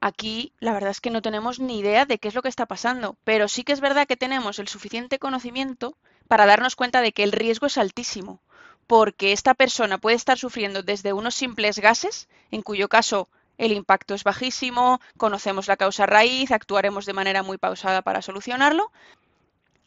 aquí 0.00 0.54
la 0.58 0.72
verdad 0.72 0.92
es 0.92 1.02
que 1.02 1.10
no 1.10 1.20
tenemos 1.20 1.60
ni 1.60 1.80
idea 1.80 2.06
de 2.06 2.16
qué 2.16 2.28
es 2.28 2.34
lo 2.34 2.40
que 2.40 2.48
está 2.48 2.64
pasando, 2.64 3.14
pero 3.24 3.46
sí 3.46 3.62
que 3.62 3.74
es 3.74 3.82
verdad 3.82 4.06
que 4.06 4.16
tenemos 4.16 4.58
el 4.58 4.68
suficiente 4.68 5.18
conocimiento 5.18 5.98
para 6.28 6.46
darnos 6.46 6.76
cuenta 6.76 7.02
de 7.02 7.12
que 7.12 7.24
el 7.24 7.32
riesgo 7.32 7.66
es 7.66 7.76
altísimo, 7.76 8.40
porque 8.86 9.32
esta 9.32 9.52
persona 9.52 9.98
puede 9.98 10.16
estar 10.16 10.38
sufriendo 10.38 10.82
desde 10.82 11.12
unos 11.12 11.34
simples 11.34 11.78
gases, 11.78 12.30
en 12.50 12.62
cuyo 12.62 12.88
caso 12.88 13.28
el 13.58 13.72
impacto 13.72 14.14
es 14.14 14.24
bajísimo, 14.24 15.00
conocemos 15.16 15.68
la 15.68 15.76
causa 15.76 16.06
raíz, 16.06 16.50
actuaremos 16.50 17.06
de 17.06 17.12
manera 17.12 17.42
muy 17.42 17.58
pausada 17.58 18.02
para 18.02 18.22
solucionarlo, 18.22 18.92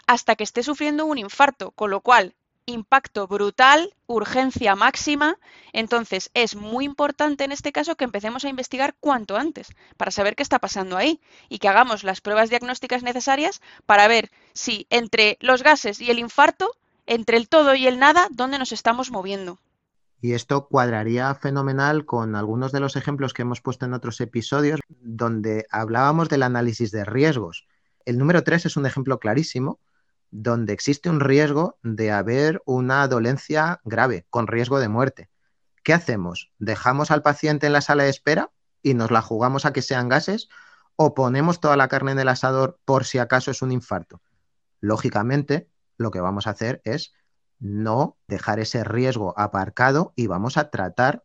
hasta 0.07 0.35
que 0.35 0.43
esté 0.43 0.63
sufriendo 0.63 1.05
un 1.05 1.17
infarto, 1.17 1.71
con 1.71 1.89
lo 1.89 2.01
cual 2.01 2.35
impacto 2.65 3.27
brutal, 3.27 3.93
urgencia 4.07 4.75
máxima. 4.75 5.37
Entonces 5.73 6.31
es 6.33 6.55
muy 6.55 6.85
importante 6.85 7.43
en 7.43 7.51
este 7.51 7.71
caso 7.71 7.95
que 7.95 8.05
empecemos 8.05 8.45
a 8.45 8.49
investigar 8.49 8.95
cuanto 8.99 9.37
antes 9.37 9.67
para 9.97 10.11
saber 10.11 10.35
qué 10.35 10.43
está 10.43 10.59
pasando 10.59 10.97
ahí 10.97 11.21
y 11.49 11.59
que 11.59 11.67
hagamos 11.67 12.03
las 12.03 12.21
pruebas 12.21 12.49
diagnósticas 12.49 13.03
necesarias 13.03 13.61
para 13.85 14.07
ver 14.07 14.31
si 14.53 14.87
entre 14.89 15.37
los 15.41 15.63
gases 15.63 16.01
y 16.01 16.09
el 16.09 16.19
infarto, 16.19 16.71
entre 17.05 17.37
el 17.37 17.49
todo 17.49 17.75
y 17.75 17.87
el 17.87 17.99
nada, 17.99 18.27
dónde 18.31 18.57
nos 18.57 18.71
estamos 18.71 19.11
moviendo. 19.11 19.59
Y 20.21 20.33
esto 20.33 20.67
cuadraría 20.67 21.33
fenomenal 21.35 22.05
con 22.05 22.35
algunos 22.35 22.71
de 22.71 22.79
los 22.79 22.95
ejemplos 22.95 23.33
que 23.33 23.43
hemos 23.43 23.61
puesto 23.61 23.85
en 23.85 23.93
otros 23.93 24.19
episodios 24.21 24.79
donde 24.87 25.65
hablábamos 25.69 26.29
del 26.29 26.43
análisis 26.43 26.91
de 26.91 27.05
riesgos. 27.05 27.67
El 28.05 28.17
número 28.17 28.43
3 28.43 28.65
es 28.67 28.77
un 28.77 28.85
ejemplo 28.85 29.19
clarísimo 29.19 29.79
donde 30.31 30.73
existe 30.73 31.09
un 31.09 31.19
riesgo 31.19 31.77
de 31.81 32.11
haber 32.11 32.61
una 32.65 33.07
dolencia 33.07 33.79
grave 33.83 34.25
con 34.29 34.47
riesgo 34.47 34.79
de 34.79 34.89
muerte. 34.89 35.29
¿Qué 35.83 35.93
hacemos? 35.93 36.51
¿Dejamos 36.57 37.11
al 37.11 37.21
paciente 37.21 37.67
en 37.67 37.73
la 37.73 37.81
sala 37.81 38.03
de 38.03 38.09
espera 38.09 38.51
y 38.81 38.95
nos 38.95 39.11
la 39.11 39.21
jugamos 39.21 39.65
a 39.65 39.73
que 39.73 39.81
sean 39.81 40.09
gases 40.09 40.49
o 40.95 41.13
ponemos 41.13 41.59
toda 41.59 41.77
la 41.77 41.87
carne 41.87 42.11
en 42.11 42.19
el 42.19 42.27
asador 42.27 42.79
por 42.85 43.05
si 43.05 43.19
acaso 43.19 43.51
es 43.51 43.61
un 43.61 43.71
infarto? 43.71 44.21
Lógicamente, 44.81 45.69
lo 45.97 46.11
que 46.11 46.19
vamos 46.19 46.47
a 46.47 46.51
hacer 46.51 46.81
es 46.83 47.13
no 47.59 48.17
dejar 48.27 48.59
ese 48.59 48.83
riesgo 48.83 49.33
aparcado 49.37 50.13
y 50.15 50.27
vamos 50.27 50.57
a 50.57 50.69
tratar 50.69 51.23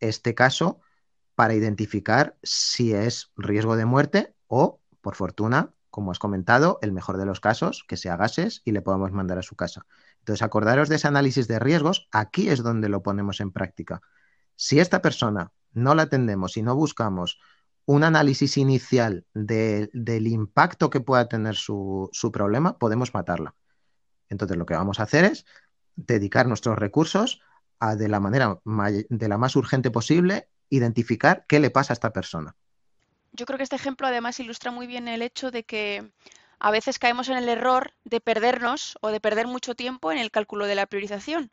este 0.00 0.34
caso 0.34 0.80
para 1.34 1.54
identificar 1.54 2.36
si 2.42 2.92
es 2.92 3.32
riesgo 3.36 3.76
de 3.76 3.84
muerte 3.84 4.34
o, 4.46 4.80
por 5.00 5.14
fortuna, 5.14 5.74
como 5.90 6.10
has 6.10 6.18
comentado, 6.18 6.78
el 6.82 6.92
mejor 6.92 7.18
de 7.18 7.26
los 7.26 7.40
casos, 7.40 7.84
que 7.86 7.96
sea 7.96 8.16
gases 8.16 8.62
y 8.64 8.72
le 8.72 8.80
podemos 8.80 9.12
mandar 9.12 9.38
a 9.38 9.42
su 9.42 9.56
casa. 9.56 9.86
Entonces, 10.20 10.42
acordaros 10.42 10.88
de 10.88 10.96
ese 10.96 11.08
análisis 11.08 11.48
de 11.48 11.58
riesgos, 11.58 12.08
aquí 12.12 12.48
es 12.48 12.62
donde 12.62 12.88
lo 12.88 13.02
ponemos 13.02 13.40
en 13.40 13.52
práctica. 13.52 14.00
Si 14.56 14.80
esta 14.80 15.02
persona 15.02 15.52
no 15.72 15.94
la 15.94 16.04
atendemos 16.04 16.56
y 16.56 16.62
no 16.62 16.74
buscamos 16.74 17.40
un 17.84 18.04
análisis 18.04 18.56
inicial 18.56 19.26
del 19.34 20.26
impacto 20.26 20.88
que 20.88 21.00
pueda 21.00 21.28
tener 21.28 21.56
su, 21.56 22.08
su 22.12 22.32
problema, 22.32 22.78
podemos 22.78 23.12
matarla. 23.12 23.54
Entonces, 24.28 24.56
lo 24.56 24.64
que 24.64 24.74
vamos 24.74 25.00
a 25.00 25.02
hacer 25.02 25.24
es 25.24 25.44
dedicar 25.96 26.46
nuestros 26.46 26.78
recursos 26.78 27.40
a, 27.80 27.96
de 27.96 28.08
la 28.08 28.20
manera 28.20 28.60
de 28.64 29.28
la 29.28 29.38
más 29.38 29.56
urgente 29.56 29.90
posible, 29.90 30.48
identificar 30.70 31.44
qué 31.46 31.60
le 31.60 31.70
pasa 31.70 31.92
a 31.92 31.94
esta 31.94 32.12
persona. 32.12 32.54
Yo 33.32 33.46
creo 33.46 33.56
que 33.56 33.64
este 33.64 33.76
ejemplo 33.76 34.06
además 34.06 34.40
ilustra 34.40 34.70
muy 34.70 34.86
bien 34.86 35.08
el 35.08 35.22
hecho 35.22 35.50
de 35.50 35.64
que 35.64 36.10
a 36.58 36.70
veces 36.70 36.98
caemos 36.98 37.28
en 37.28 37.36
el 37.36 37.48
error 37.48 37.92
de 38.04 38.20
perdernos 38.20 38.96
o 39.00 39.08
de 39.08 39.20
perder 39.20 39.46
mucho 39.46 39.74
tiempo 39.74 40.12
en 40.12 40.18
el 40.18 40.30
cálculo 40.30 40.66
de 40.66 40.74
la 40.74 40.86
priorización. 40.86 41.50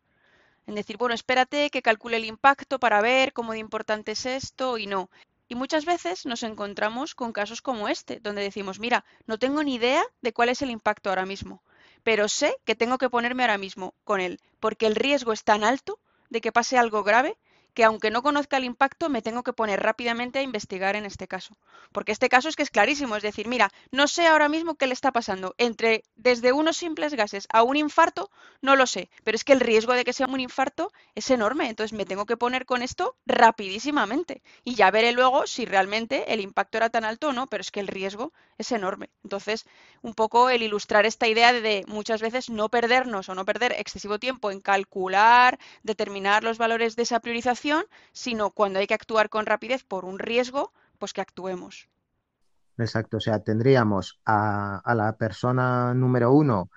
En 0.67 0.75
decir, 0.75 0.97
bueno, 0.97 1.15
espérate 1.15 1.71
que 1.71 1.81
calcule 1.81 2.17
el 2.17 2.25
impacto 2.25 2.79
para 2.79 3.01
ver 3.01 3.33
cómo 3.33 3.53
de 3.53 3.59
importante 3.59 4.11
es 4.11 4.25
esto 4.25 4.77
y 4.77 4.85
no. 4.85 5.09
Y 5.47 5.55
muchas 5.55 5.85
veces 5.85 6.27
nos 6.27 6.43
encontramos 6.43 7.15
con 7.15 7.31
casos 7.31 7.63
como 7.63 7.87
este, 7.87 8.19
donde 8.19 8.43
decimos, 8.43 8.79
mira, 8.79 9.03
no 9.25 9.39
tengo 9.39 9.63
ni 9.63 9.75
idea 9.75 10.03
de 10.21 10.31
cuál 10.31 10.49
es 10.49 10.61
el 10.61 10.69
impacto 10.69 11.09
ahora 11.09 11.25
mismo 11.25 11.63
pero 12.03 12.27
sé 12.27 12.55
que 12.65 12.75
tengo 12.75 12.97
que 12.97 13.09
ponerme 13.09 13.43
ahora 13.43 13.57
mismo 13.57 13.93
con 14.03 14.21
él, 14.21 14.39
porque 14.59 14.87
el 14.87 14.95
riesgo 14.95 15.33
es 15.33 15.43
tan 15.43 15.63
alto 15.63 15.99
de 16.29 16.41
que 16.41 16.51
pase 16.51 16.77
algo 16.77 17.03
grave 17.03 17.37
que 17.73 17.83
aunque 17.83 18.11
no 18.11 18.21
conozca 18.21 18.57
el 18.57 18.63
impacto, 18.63 19.09
me 19.09 19.21
tengo 19.21 19.43
que 19.43 19.53
poner 19.53 19.81
rápidamente 19.81 20.39
a 20.39 20.41
investigar 20.41 20.95
en 20.95 21.05
este 21.05 21.27
caso. 21.27 21.55
Porque 21.91 22.11
este 22.11 22.29
caso 22.29 22.49
es 22.49 22.55
que 22.55 22.63
es 22.63 22.69
clarísimo, 22.69 23.15
es 23.15 23.23
decir, 23.23 23.47
mira, 23.47 23.71
no 23.91 24.07
sé 24.07 24.27
ahora 24.27 24.49
mismo 24.49 24.75
qué 24.75 24.87
le 24.87 24.93
está 24.93 25.11
pasando. 25.11 25.55
Entre 25.57 26.03
desde 26.15 26.51
unos 26.51 26.77
simples 26.77 27.13
gases 27.13 27.47
a 27.51 27.63
un 27.63 27.77
infarto, 27.77 28.29
no 28.61 28.75
lo 28.75 28.85
sé, 28.85 29.09
pero 29.23 29.35
es 29.35 29.43
que 29.43 29.53
el 29.53 29.59
riesgo 29.59 29.93
de 29.93 30.03
que 30.03 30.13
sea 30.13 30.27
un 30.27 30.39
infarto 30.39 30.91
es 31.15 31.29
enorme, 31.29 31.69
entonces 31.69 31.97
me 31.97 32.05
tengo 32.05 32.25
que 32.25 32.37
poner 32.37 32.65
con 32.65 32.81
esto 32.81 33.15
rapidísimamente 33.25 34.41
y 34.63 34.75
ya 34.75 34.91
veré 34.91 35.11
luego 35.11 35.47
si 35.47 35.65
realmente 35.65 36.33
el 36.33 36.41
impacto 36.41 36.77
era 36.77 36.89
tan 36.89 37.05
alto 37.05 37.29
o 37.29 37.33
no, 37.33 37.47
pero 37.47 37.61
es 37.61 37.71
que 37.71 37.79
el 37.79 37.87
riesgo 37.87 38.33
es 38.57 38.71
enorme. 38.71 39.09
Entonces, 39.23 39.65
un 40.01 40.13
poco 40.13 40.49
el 40.49 40.63
ilustrar 40.63 41.05
esta 41.05 41.27
idea 41.27 41.53
de 41.53 41.83
muchas 41.87 42.21
veces 42.21 42.49
no 42.49 42.69
perdernos 42.69 43.29
o 43.29 43.35
no 43.35 43.45
perder 43.45 43.73
excesivo 43.73 44.19
tiempo 44.19 44.51
en 44.51 44.61
calcular, 44.61 45.59
determinar 45.83 46.43
los 46.43 46.57
valores 46.57 46.95
de 46.95 47.03
esa 47.03 47.19
priorización 47.19 47.68
sino 48.11 48.51
cuando 48.51 48.79
hay 48.79 48.87
que 48.87 48.93
actuar 48.93 49.29
con 49.29 49.45
rapidez 49.45 49.83
por 49.83 50.05
un 50.05 50.19
riesgo, 50.19 50.73
pues 50.97 51.13
que 51.13 51.21
actuemos. 51.21 51.89
Exacto, 52.77 53.17
o 53.17 53.19
sea, 53.19 53.39
tendríamos 53.39 54.19
a, 54.25 54.81
la 54.95 55.17
persona 55.17 55.93
número 55.93 56.31
uno 56.31 56.69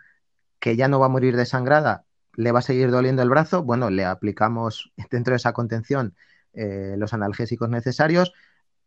que 0.59 0.77
ya 0.77 0.89
no 0.89 0.99
va 0.99 1.07
a 1.07 1.09
morir 1.09 1.37
desangrada, 1.37 2.05
le 2.35 2.53
va 2.53 2.61
a 2.61 2.63
seguir 2.63 2.91
doliendo 2.91 3.23
el 3.23 3.31
brazo, 3.31 3.63
bueno, 3.63 3.91
le 3.91 4.05
aplicamos 4.05 4.93
dentro 5.11 5.33
de 5.33 5.37
esa 5.37 5.53
contención 5.53 6.17
eh, 6.53 6.97
los 6.99 7.15
analgésicos 7.15 7.69
necesarios, 7.69 8.33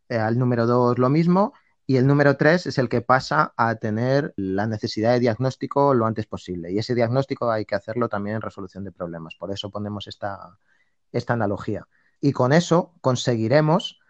eh, 0.08 0.18
al 0.18 0.38
número 0.38 0.66
dos 0.66 0.98
lo 0.98 1.08
mismo, 1.08 1.54
y 1.86 1.96
el 1.96 2.06
número 2.06 2.36
tres 2.36 2.66
es 2.66 2.78
el 2.78 2.88
que 2.88 3.00
pasa 3.00 3.54
a 3.56 3.76
tener 3.76 4.34
la 4.36 4.66
necesidad 4.66 5.12
de 5.12 5.20
diagnóstico 5.20 5.94
lo 5.94 6.06
antes 6.06 6.26
posible. 6.26 6.72
Y 6.72 6.78
ese 6.78 6.96
diagnóstico 6.96 7.50
hay 7.50 7.64
que 7.64 7.76
hacerlo 7.76 8.08
también 8.08 8.36
en 8.36 8.42
resolución 8.42 8.82
de 8.82 8.90
problemas. 8.90 9.36
Por 9.36 9.52
eso 9.52 9.70
ponemos 9.70 10.08
esta, 10.08 10.58
esta 11.12 11.34
analogía. 11.34 11.86
Y 12.20 12.32
con 12.32 12.52
eso 12.52 12.94
conseguiremos 13.00 14.00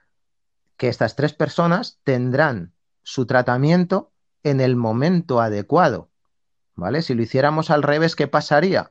que 0.77 0.89
estas 0.89 1.17
tres 1.17 1.33
personas 1.33 2.01
tendrán 2.05 2.75
su 3.03 3.27
tratamiento 3.27 4.13
en 4.43 4.61
el 4.61 4.77
momento 4.77 5.41
adecuado. 5.41 6.11
¿Vale? 6.75 7.03
Si 7.03 7.15
lo 7.15 7.23
hiciéramos 7.23 7.71
al 7.71 7.83
revés, 7.83 8.17
¿qué 8.17 8.29
pasaría? 8.29 8.91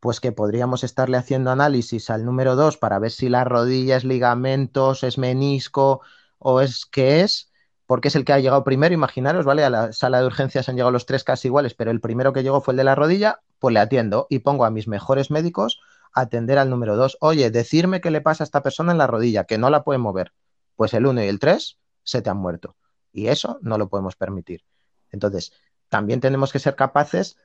Pues 0.00 0.18
que 0.18 0.32
podríamos 0.32 0.82
estarle 0.82 1.16
haciendo 1.16 1.50
análisis 1.50 2.10
al 2.10 2.24
número 2.24 2.56
2 2.56 2.76
para 2.76 2.98
ver 2.98 3.12
si 3.12 3.28
la 3.28 3.44
rodilla 3.44 3.96
es 3.96 4.04
ligamentos, 4.04 5.04
es 5.04 5.16
menisco 5.16 6.00
o 6.38 6.60
es 6.60 6.86
qué 6.86 7.20
es, 7.20 7.52
porque 7.86 8.08
es 8.08 8.16
el 8.16 8.24
que 8.24 8.32
ha 8.32 8.40
llegado 8.40 8.64
primero. 8.64 8.94
Imaginaros, 8.94 9.44
¿vale? 9.44 9.64
A 9.64 9.70
la 9.70 9.92
sala 9.92 10.20
de 10.20 10.26
urgencias 10.26 10.68
han 10.68 10.74
llegado 10.74 10.90
los 10.90 11.06
tres 11.06 11.22
casi 11.22 11.48
iguales, 11.48 11.74
pero 11.74 11.90
el 11.90 12.00
primero 12.00 12.32
que 12.32 12.42
llegó 12.42 12.60
fue 12.60 12.72
el 12.72 12.78
de 12.78 12.84
la 12.84 12.96
rodilla, 12.96 13.40
pues 13.58 13.72
le 13.72 13.80
atiendo 13.80 14.26
y 14.28 14.40
pongo 14.40 14.64
a 14.64 14.70
mis 14.70 14.88
mejores 14.88 15.30
médicos 15.30 15.80
atender 16.12 16.58
al 16.58 16.70
número 16.70 16.96
dos. 16.96 17.16
Oye, 17.20 17.50
decirme 17.50 18.00
qué 18.00 18.10
le 18.10 18.20
pasa 18.20 18.44
a 18.44 18.46
esta 18.46 18.62
persona 18.62 18.92
en 18.92 18.98
la 18.98 19.06
rodilla, 19.06 19.44
que 19.44 19.58
no 19.58 19.70
la 19.70 19.84
puede 19.84 19.98
mover. 19.98 20.32
Pues 20.76 20.94
el 20.94 21.06
uno 21.06 21.22
y 21.22 21.28
el 21.28 21.38
tres 21.38 21.78
se 22.02 22.22
te 22.22 22.30
han 22.30 22.38
muerto. 22.38 22.76
Y 23.12 23.28
eso 23.28 23.58
no 23.62 23.78
lo 23.78 23.88
podemos 23.88 24.16
permitir. 24.16 24.64
Entonces, 25.10 25.52
también 25.88 26.20
tenemos 26.20 26.52
que 26.52 26.58
ser 26.58 26.76
capaces 26.76 27.36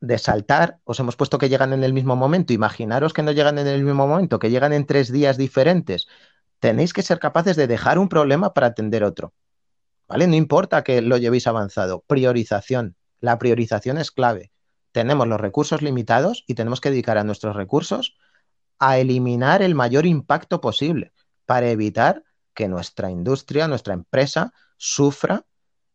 de 0.00 0.18
saltar. 0.18 0.78
Os 0.84 0.98
hemos 1.00 1.16
puesto 1.16 1.38
que 1.38 1.48
llegan 1.48 1.72
en 1.72 1.84
el 1.84 1.92
mismo 1.92 2.16
momento. 2.16 2.52
Imaginaros 2.52 3.12
que 3.12 3.22
no 3.22 3.32
llegan 3.32 3.58
en 3.58 3.66
el 3.66 3.84
mismo 3.84 4.06
momento, 4.06 4.38
que 4.38 4.50
llegan 4.50 4.72
en 4.72 4.86
tres 4.86 5.12
días 5.12 5.36
diferentes. 5.36 6.06
Tenéis 6.58 6.92
que 6.92 7.02
ser 7.02 7.18
capaces 7.18 7.56
de 7.56 7.66
dejar 7.66 7.98
un 7.98 8.08
problema 8.08 8.52
para 8.54 8.68
atender 8.68 9.04
otro. 9.04 9.32
¿Vale? 10.08 10.26
No 10.26 10.34
importa 10.34 10.82
que 10.84 11.00
lo 11.00 11.16
llevéis 11.16 11.46
avanzado. 11.46 12.04
Priorización. 12.06 12.96
La 13.20 13.38
priorización 13.38 13.98
es 13.98 14.10
clave 14.10 14.53
tenemos 14.94 15.26
los 15.26 15.40
recursos 15.40 15.82
limitados 15.82 16.44
y 16.46 16.54
tenemos 16.54 16.80
que 16.80 16.88
dedicar 16.88 17.18
a 17.18 17.24
nuestros 17.24 17.56
recursos 17.56 18.16
a 18.78 18.96
eliminar 18.96 19.60
el 19.60 19.74
mayor 19.74 20.06
impacto 20.06 20.60
posible 20.60 21.12
para 21.46 21.68
evitar 21.68 22.22
que 22.54 22.68
nuestra 22.68 23.10
industria, 23.10 23.66
nuestra 23.66 23.92
empresa, 23.92 24.52
sufra 24.76 25.46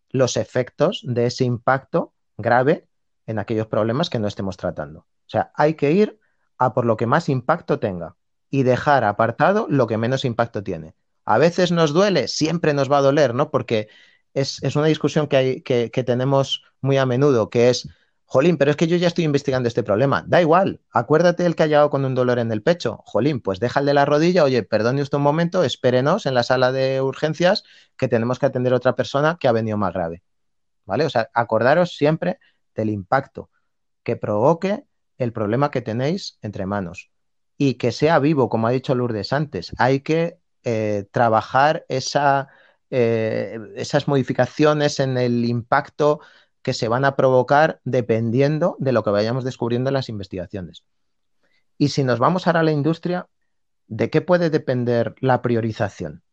los 0.09 0.35
efectos 0.35 1.01
de 1.05 1.27
ese 1.27 1.45
impacto 1.45 2.13
grave 2.37 2.89
en 3.25 3.39
aquellos 3.39 3.67
problemas 3.67 4.09
que 4.09 4.19
no 4.19 4.27
estemos 4.27 4.57
tratando. 4.57 4.99
O 4.99 5.29
sea, 5.29 5.53
hay 5.55 5.75
que 5.75 5.93
ir 5.93 6.19
a 6.57 6.73
por 6.73 6.83
lo 6.83 6.97
que 6.97 7.07
más 7.07 7.29
impacto 7.29 7.79
tenga 7.79 8.17
y 8.49 8.63
dejar 8.63 9.05
apartado 9.05 9.65
lo 9.69 9.87
que 9.87 9.97
menos 9.97 10.25
impacto 10.25 10.61
tiene. 10.61 10.93
A 11.23 11.37
veces 11.37 11.71
nos 11.71 11.93
duele, 11.93 12.27
siempre 12.27 12.73
nos 12.73 12.91
va 12.91 12.97
a 12.97 13.03
doler, 13.03 13.33
¿no? 13.33 13.49
Porque 13.49 13.87
es, 14.33 14.59
una 14.75 14.87
discusión 14.87 15.27
que, 15.27 15.37
hay, 15.37 15.61
que 15.61 16.03
tenemos 16.05 16.65
muy 16.81 16.97
a 16.97 17.05
menudo, 17.05 17.49
que 17.49 17.69
es 17.69 17.87
Jolín, 18.31 18.57
pero 18.57 18.69
es 18.69 18.77
que 18.77 18.85
yo 18.85 18.95
ya 18.95 19.07
estoy 19.07 19.23
investigando 19.23 19.67
este 19.67 19.81
problema. 19.81 20.23
Da 20.27 20.39
igual, 20.39 20.81
acuérdate 20.91 21.47
el 21.47 21.55
que 21.55 21.63
ha 21.63 21.65
llegado 21.65 21.89
con 21.89 22.05
un 22.05 22.13
dolor 22.13 22.37
en 22.37 22.51
el 22.51 22.61
pecho. 22.61 23.01
Jolín, 23.07 23.41
pues 23.41 23.59
déjale 23.59 23.91
la 23.91 24.05
rodilla, 24.05 24.43
oye, 24.43 24.61
perdone 24.61 25.01
usted 25.01 25.17
un 25.17 25.23
momento, 25.23 25.63
espérenos 25.63 26.27
en 26.27 26.35
la 26.35 26.43
sala 26.43 26.71
de 26.71 27.01
urgencias 27.01 27.63
que 27.97 28.07
tenemos 28.07 28.37
que 28.37 28.45
atender 28.45 28.71
a 28.71 28.75
otra 28.75 28.93
persona 28.95 29.37
que 29.39 29.47
ha 29.47 29.51
venido 29.51 29.77
más 29.77 29.95
grave. 29.95 30.21
¿Vale? 30.85 31.05
O 31.05 31.09
sea, 31.09 31.31
acordaros 31.33 31.97
siempre 31.97 32.37
del 32.75 32.91
impacto 32.91 33.49
que 34.03 34.15
provoque 34.15 34.83
el 35.17 35.33
problema 35.33 35.71
que 35.71 35.81
tenéis 35.81 36.37
entre 36.43 36.67
manos 36.67 37.09
y 37.57 37.73
que 37.75 37.91
sea 37.91 38.19
vivo, 38.19 38.47
como 38.47 38.67
ha 38.67 38.71
dicho 38.71 38.93
Lourdes 38.93 39.33
antes. 39.33 39.71
Hay 39.79 40.01
que 40.01 40.37
eh, 40.63 41.07
trabajar 41.11 41.83
esa, 41.89 42.49
eh, 42.91 43.57
esas 43.75 44.07
modificaciones 44.07 44.99
en 44.99 45.17
el 45.17 45.45
impacto 45.45 46.19
que 46.61 46.73
se 46.73 46.87
van 46.87 47.05
a 47.05 47.15
provocar 47.15 47.79
dependiendo 47.83 48.75
de 48.79 48.91
lo 48.91 49.03
que 49.03 49.09
vayamos 49.11 49.43
descubriendo 49.43 49.89
en 49.89 49.93
las 49.93 50.09
investigaciones. 50.09 50.83
Y 51.77 51.89
si 51.89 52.03
nos 52.03 52.19
vamos 52.19 52.45
ahora 52.45 52.59
a 52.59 52.63
la 52.63 52.71
industria, 52.71 53.27
¿de 53.87 54.09
qué 54.09 54.21
puede 54.21 54.49
depender 54.49 55.15
la 55.21 55.41
priorización? 55.41 56.23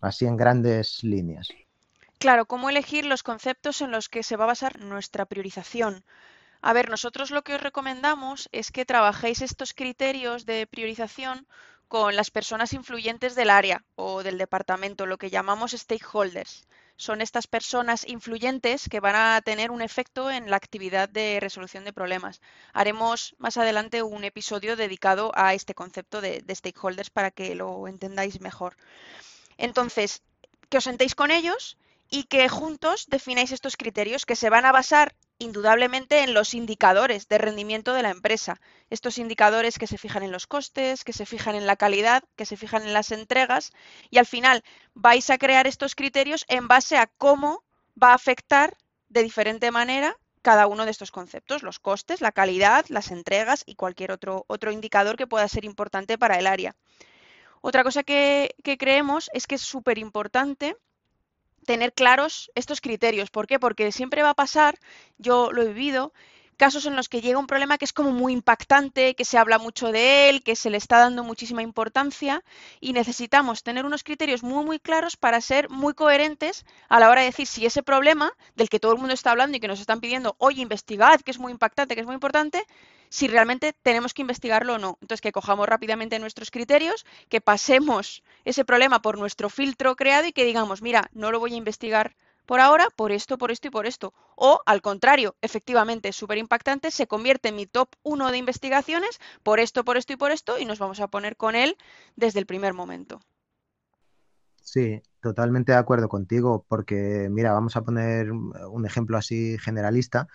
Así 0.00 0.26
en 0.26 0.36
grandes 0.36 1.02
líneas. 1.02 1.48
Claro, 2.18 2.46
¿cómo 2.46 2.70
elegir 2.70 3.06
los 3.06 3.22
conceptos 3.22 3.80
en 3.80 3.90
los 3.90 4.08
que 4.08 4.22
se 4.22 4.36
va 4.36 4.44
a 4.44 4.48
basar 4.48 4.78
nuestra 4.80 5.24
priorización? 5.26 6.04
A 6.60 6.72
ver, 6.72 6.88
nosotros 6.88 7.32
lo 7.32 7.42
que 7.42 7.54
os 7.54 7.60
recomendamos 7.60 8.48
es 8.52 8.70
que 8.70 8.84
trabajéis 8.84 9.42
estos 9.42 9.74
criterios 9.74 10.46
de 10.46 10.68
priorización 10.68 11.48
con 11.88 12.14
las 12.14 12.30
personas 12.30 12.72
influyentes 12.72 13.34
del 13.34 13.50
área 13.50 13.84
o 13.96 14.22
del 14.22 14.38
departamento, 14.38 15.04
lo 15.04 15.18
que 15.18 15.30
llamamos 15.30 15.72
stakeholders. 15.72 16.64
Son 17.02 17.20
estas 17.20 17.48
personas 17.48 18.06
influyentes 18.06 18.88
que 18.88 19.00
van 19.00 19.16
a 19.16 19.40
tener 19.42 19.72
un 19.72 19.82
efecto 19.82 20.30
en 20.30 20.48
la 20.48 20.56
actividad 20.56 21.08
de 21.08 21.40
resolución 21.40 21.84
de 21.84 21.92
problemas. 21.92 22.40
Haremos 22.72 23.34
más 23.38 23.56
adelante 23.56 24.04
un 24.04 24.22
episodio 24.22 24.76
dedicado 24.76 25.32
a 25.34 25.52
este 25.52 25.74
concepto 25.74 26.20
de, 26.20 26.44
stakeholders 26.48 27.10
para 27.10 27.32
que 27.32 27.56
lo 27.56 27.88
entendáis 27.88 28.40
mejor. 28.40 28.76
Entonces, 29.58 30.22
que 30.70 30.78
os 30.78 30.84
sentéis 30.84 31.16
con 31.16 31.32
ellos 31.32 31.76
y 32.08 32.22
que 32.24 32.48
juntos 32.48 33.06
defináis 33.08 33.50
estos 33.50 33.76
criterios 33.76 34.24
que 34.24 34.36
se 34.36 34.48
van 34.48 34.64
a 34.64 34.70
basar 34.70 35.12
indudablemente 35.38 36.22
en 36.22 36.34
los 36.34 36.54
indicadores 36.54 37.28
de 37.28 37.38
rendimiento 37.38 37.94
de 37.94 38.02
la 38.02 38.10
empresa. 38.10 38.60
Estos 38.90 39.18
indicadores 39.18 39.78
que 39.78 39.86
se 39.86 39.98
fijan 39.98 40.22
en 40.22 40.32
los 40.32 40.46
costes, 40.46 41.04
que 41.04 41.12
se 41.12 41.26
fijan 41.26 41.54
en 41.54 41.66
la 41.66 41.76
calidad, 41.76 42.24
que 42.36 42.46
se 42.46 42.56
fijan 42.56 42.82
en 42.82 42.92
las 42.92 43.10
entregas 43.10 43.72
y 44.10 44.18
al 44.18 44.26
final 44.26 44.62
vais 44.94 45.30
a 45.30 45.38
crear 45.38 45.66
estos 45.66 45.94
criterios 45.94 46.44
en 46.48 46.68
base 46.68 46.96
a 46.96 47.06
cómo 47.18 47.64
va 48.00 48.10
a 48.10 48.14
afectar 48.14 48.76
de 49.08 49.22
diferente 49.22 49.70
manera 49.70 50.16
cada 50.42 50.66
uno 50.66 50.84
de 50.84 50.90
estos 50.90 51.12
conceptos, 51.12 51.62
los 51.62 51.78
costes, 51.78 52.20
la 52.20 52.32
calidad, 52.32 52.84
las 52.88 53.10
entregas 53.10 53.62
y 53.64 53.76
cualquier 53.76 54.10
otro, 54.10 54.44
otro 54.48 54.72
indicador 54.72 55.16
que 55.16 55.28
pueda 55.28 55.46
ser 55.48 55.64
importante 55.64 56.18
para 56.18 56.38
el 56.38 56.46
área. 56.46 56.74
Otra 57.60 57.84
cosa 57.84 58.02
que, 58.02 58.54
que 58.64 58.76
creemos 58.76 59.30
es 59.32 59.46
que 59.46 59.54
es 59.54 59.62
súper 59.62 59.98
importante 59.98 60.76
tener 61.66 61.92
claros 61.92 62.50
estos 62.54 62.80
criterios. 62.80 63.30
¿Por 63.30 63.46
qué? 63.46 63.58
Porque 63.58 63.92
siempre 63.92 64.22
va 64.22 64.30
a 64.30 64.34
pasar, 64.34 64.78
yo 65.18 65.52
lo 65.52 65.62
he 65.62 65.68
vivido, 65.68 66.12
casos 66.56 66.86
en 66.86 66.94
los 66.94 67.08
que 67.08 67.20
llega 67.20 67.40
un 67.40 67.48
problema 67.48 67.76
que 67.76 67.84
es 67.84 67.92
como 67.92 68.12
muy 68.12 68.32
impactante, 68.32 69.14
que 69.14 69.24
se 69.24 69.36
habla 69.36 69.58
mucho 69.58 69.90
de 69.90 70.28
él, 70.28 70.44
que 70.44 70.54
se 70.54 70.70
le 70.70 70.76
está 70.76 70.98
dando 70.98 71.24
muchísima 71.24 71.62
importancia 71.62 72.44
y 72.80 72.92
necesitamos 72.92 73.62
tener 73.62 73.84
unos 73.84 74.04
criterios 74.04 74.42
muy, 74.42 74.64
muy 74.64 74.78
claros 74.78 75.16
para 75.16 75.40
ser 75.40 75.68
muy 75.70 75.94
coherentes 75.94 76.64
a 76.88 77.00
la 77.00 77.10
hora 77.10 77.22
de 77.22 77.26
decir 77.28 77.46
si 77.46 77.66
ese 77.66 77.82
problema 77.82 78.32
del 78.54 78.68
que 78.68 78.78
todo 78.78 78.92
el 78.92 78.98
mundo 78.98 79.14
está 79.14 79.32
hablando 79.32 79.56
y 79.56 79.60
que 79.60 79.68
nos 79.68 79.80
están 79.80 80.00
pidiendo, 80.00 80.36
oye, 80.38 80.62
investigad, 80.62 81.20
que 81.20 81.32
es 81.32 81.38
muy 81.38 81.50
impactante, 81.50 81.94
que 81.94 82.00
es 82.00 82.06
muy 82.06 82.14
importante, 82.14 82.64
si 83.12 83.28
realmente 83.28 83.74
tenemos 83.82 84.14
que 84.14 84.22
investigarlo 84.22 84.74
o 84.74 84.78
no. 84.78 84.96
Entonces, 85.02 85.20
que 85.20 85.32
cojamos 85.32 85.68
rápidamente 85.68 86.18
nuestros 86.18 86.50
criterios, 86.50 87.04
que 87.28 87.42
pasemos 87.42 88.22
ese 88.46 88.64
problema 88.64 89.02
por 89.02 89.18
nuestro 89.18 89.50
filtro 89.50 89.96
creado 89.96 90.26
y 90.26 90.32
que 90.32 90.46
digamos, 90.46 90.80
mira, 90.80 91.10
no 91.12 91.30
lo 91.30 91.38
voy 91.38 91.52
a 91.52 91.56
investigar 91.56 92.16
por 92.46 92.60
ahora 92.60 92.88
por 92.96 93.12
esto, 93.12 93.36
por 93.36 93.50
esto 93.50 93.68
y 93.68 93.70
por 93.70 93.84
esto. 93.86 94.14
O 94.34 94.62
al 94.64 94.80
contrario, 94.80 95.36
efectivamente, 95.42 96.08
es 96.08 96.16
súper 96.16 96.38
impactante, 96.38 96.90
se 96.90 97.06
convierte 97.06 97.50
en 97.50 97.56
mi 97.56 97.66
top 97.66 97.90
1 98.02 98.30
de 98.30 98.38
investigaciones 98.38 99.20
por 99.42 99.60
esto, 99.60 99.84
por 99.84 99.98
esto 99.98 100.14
y 100.14 100.16
por 100.16 100.32
esto 100.32 100.58
y 100.58 100.64
nos 100.64 100.78
vamos 100.78 101.00
a 101.00 101.08
poner 101.08 101.36
con 101.36 101.54
él 101.54 101.76
desde 102.16 102.40
el 102.40 102.46
primer 102.46 102.72
momento. 102.72 103.20
Sí, 104.62 105.02
totalmente 105.20 105.72
de 105.72 105.78
acuerdo 105.78 106.08
contigo, 106.08 106.64
porque 106.66 107.28
mira, 107.30 107.52
vamos 107.52 107.76
a 107.76 107.82
poner 107.82 108.32
un 108.32 108.86
ejemplo 108.86 109.18
así 109.18 109.58
generalista. 109.58 110.28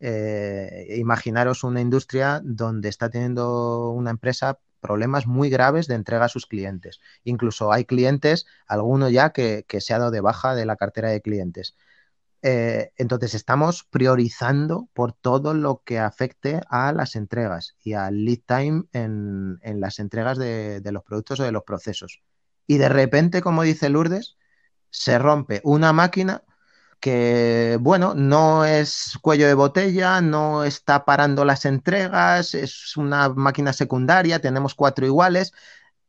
Eh, 0.00 0.96
imaginaros 0.98 1.64
una 1.64 1.80
industria 1.80 2.40
donde 2.44 2.88
está 2.88 3.10
teniendo 3.10 3.90
una 3.90 4.10
empresa 4.10 4.58
problemas 4.80 5.26
muy 5.26 5.48
graves 5.48 5.86
de 5.86 5.94
entrega 5.94 6.26
a 6.26 6.28
sus 6.28 6.46
clientes. 6.46 7.00
Incluso 7.24 7.72
hay 7.72 7.86
clientes, 7.86 8.44
alguno 8.66 9.08
ya 9.08 9.30
que, 9.30 9.64
se 9.78 9.94
ha 9.94 9.98
dado 9.98 10.10
de 10.10 10.20
baja 10.20 10.54
de 10.54 10.66
la 10.66 10.76
cartera 10.76 11.08
de 11.10 11.22
clientes. 11.22 11.74
Eh, 12.42 12.92
entonces 12.96 13.34
estamos 13.34 13.84
priorizando 13.84 14.90
por 14.92 15.12
todo 15.14 15.54
lo 15.54 15.82
que 15.84 15.98
afecte 15.98 16.60
a 16.68 16.92
las 16.92 17.16
entregas 17.16 17.74
y 17.82 17.94
al 17.94 18.26
lead 18.26 18.40
time 18.46 18.84
en, 18.92 19.58
las 19.80 19.98
entregas 19.98 20.36
de 20.36 20.82
los 20.92 21.02
productos 21.02 21.40
o 21.40 21.44
de 21.44 21.52
los 21.52 21.62
procesos. 21.64 22.20
Y 22.66 22.78
de 22.78 22.88
repente, 22.88 23.42
como 23.42 23.62
dice 23.62 23.88
Lourdes, 23.88 24.36
se 24.90 25.18
rompe 25.18 25.60
una 25.64 25.92
máquina 25.92 26.42
que, 27.00 27.78
bueno, 27.80 28.14
no 28.14 28.64
es 28.64 29.18
cuello 29.20 29.46
de 29.46 29.54
botella, 29.54 30.20
no 30.20 30.64
está 30.64 31.04
parando 31.04 31.44
las 31.44 31.64
entregas, 31.64 32.54
es 32.54 32.96
una 32.96 33.28
máquina 33.28 33.72
secundaria, 33.72 34.40
tenemos 34.40 34.74
cuatro 34.74 35.06
iguales, 35.06 35.52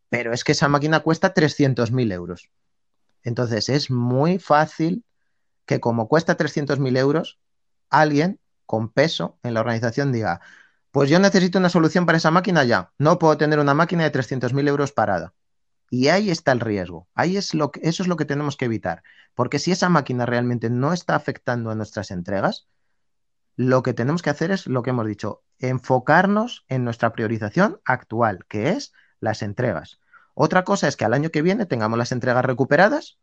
pero 0.09 0.33
es 0.33 0.43
que 0.43 0.53
esa 0.53 0.67
máquina 0.67 1.01
cuesta 1.01 1.33
300.000 1.33 2.11
euros. 2.11 2.49
Entonces 3.23 3.69
es 3.69 3.91
muy 3.91 4.39
fácil 4.39 5.03
que 5.65 5.79
como 5.79 6.07
cuesta 6.07 6.37
300.000 6.37 6.97
euros, 6.97 7.39
alguien 7.89 8.39
con 8.65 8.89
peso 8.89 9.37
en 9.43 9.53
la 9.53 9.61
organización 9.61 10.11
diga, 10.11 10.41
pues 10.91 11.09
yo 11.09 11.19
necesito 11.19 11.59
una 11.59 11.69
solución 11.69 12.05
para 12.05 12.17
esa 12.17 12.31
máquina 12.31 12.63
ya, 12.63 12.91
no 12.97 13.19
puedo 13.19 13.37
tener 13.37 13.59
una 13.59 13.73
máquina 13.73 14.03
de 14.03 14.11
300.000 14.11 14.67
euros 14.67 14.91
parada. 14.91 15.33
Y 15.89 16.07
ahí 16.07 16.29
está 16.29 16.51
el 16.51 16.59
riesgo. 16.59 17.07
Ahí 17.13 17.37
es 17.37 17.53
lo 17.53 17.71
que, 17.71 17.81
eso 17.83 18.03
es 18.03 18.07
lo 18.07 18.17
que 18.17 18.25
tenemos 18.25 18.57
que 18.57 18.65
evitar. 18.65 19.03
Porque 19.33 19.59
si 19.59 19.71
esa 19.71 19.89
máquina 19.89 20.25
realmente 20.25 20.69
no 20.69 20.93
está 20.93 21.15
afectando 21.15 21.69
a 21.69 21.75
nuestras 21.75 22.11
entregas, 22.11 22.67
lo 23.55 23.83
que 23.83 23.93
tenemos 23.93 24.21
que 24.21 24.29
hacer 24.29 24.51
es 24.51 24.67
lo 24.67 24.83
que 24.83 24.89
hemos 24.89 25.07
dicho, 25.07 25.43
enfocarnos 25.59 26.65
en 26.67 26.83
nuestra 26.83 27.13
priorización 27.13 27.79
actual, 27.85 28.45
que 28.47 28.69
es 28.69 28.93
las 29.19 29.41
entregas. 29.41 29.99
Otra 30.33 30.63
cosa 30.63 30.87
es 30.87 30.97
que 30.97 31.05
al 31.05 31.13
año 31.13 31.29
que 31.29 31.41
viene 31.41 31.65
tengamos 31.65 31.97
las 31.97 32.11
entregas 32.11 32.43
recuperadas 32.43 33.17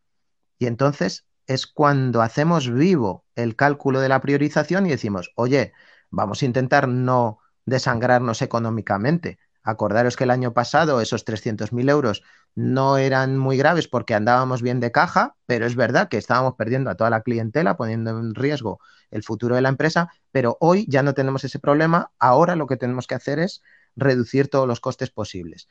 y 0.58 0.66
entonces 0.66 1.26
es 1.46 1.66
cuando 1.66 2.22
hacemos 2.22 2.72
vivo 2.72 3.26
el 3.34 3.56
cálculo 3.56 4.00
de 4.00 4.08
la 4.08 4.20
priorización 4.20 4.86
y 4.86 4.90
decimos, 4.90 5.30
oye, 5.34 5.72
vamos 6.10 6.42
a 6.42 6.46
intentar 6.46 6.88
no 6.88 7.38
desangrarnos 7.66 8.42
económicamente, 8.42 9.38
Acordaros 9.62 10.16
que 10.16 10.24
el 10.24 10.30
año 10.30 10.52
pasado 10.52 11.00
esos 11.00 11.24
300.000 11.24 11.88
euros 11.88 12.22
no 12.54 12.98
eran 12.98 13.38
muy 13.38 13.56
graves 13.56 13.88
porque 13.88 14.14
andábamos 14.14 14.60
bien 14.60 14.80
de 14.80 14.90
caja, 14.90 15.36
pero 15.46 15.66
es 15.66 15.76
verdad 15.76 16.08
que 16.08 16.18
estábamos 16.18 16.54
perdiendo 16.56 16.90
a 16.90 16.96
toda 16.96 17.10
la 17.10 17.22
clientela, 17.22 17.76
poniendo 17.76 18.10
en 18.10 18.34
riesgo 18.34 18.80
el 19.10 19.22
futuro 19.22 19.54
de 19.54 19.62
la 19.62 19.68
empresa, 19.68 20.10
pero 20.32 20.56
hoy 20.60 20.86
ya 20.88 21.02
no 21.02 21.14
tenemos 21.14 21.44
ese 21.44 21.58
problema. 21.58 22.10
Ahora 22.18 22.56
lo 22.56 22.66
que 22.66 22.76
tenemos 22.76 23.06
que 23.06 23.14
hacer 23.14 23.38
es 23.38 23.62
reducir 23.94 24.48
todos 24.48 24.66
los 24.66 24.80
costes 24.80 25.10
posibles. 25.10 25.68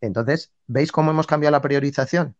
Entonces, 0.00 0.52
¿veis 0.66 0.92
cómo 0.92 1.10
hemos 1.10 1.26
cambiado 1.26 1.52
la 1.52 1.62
priorización? 1.62 2.36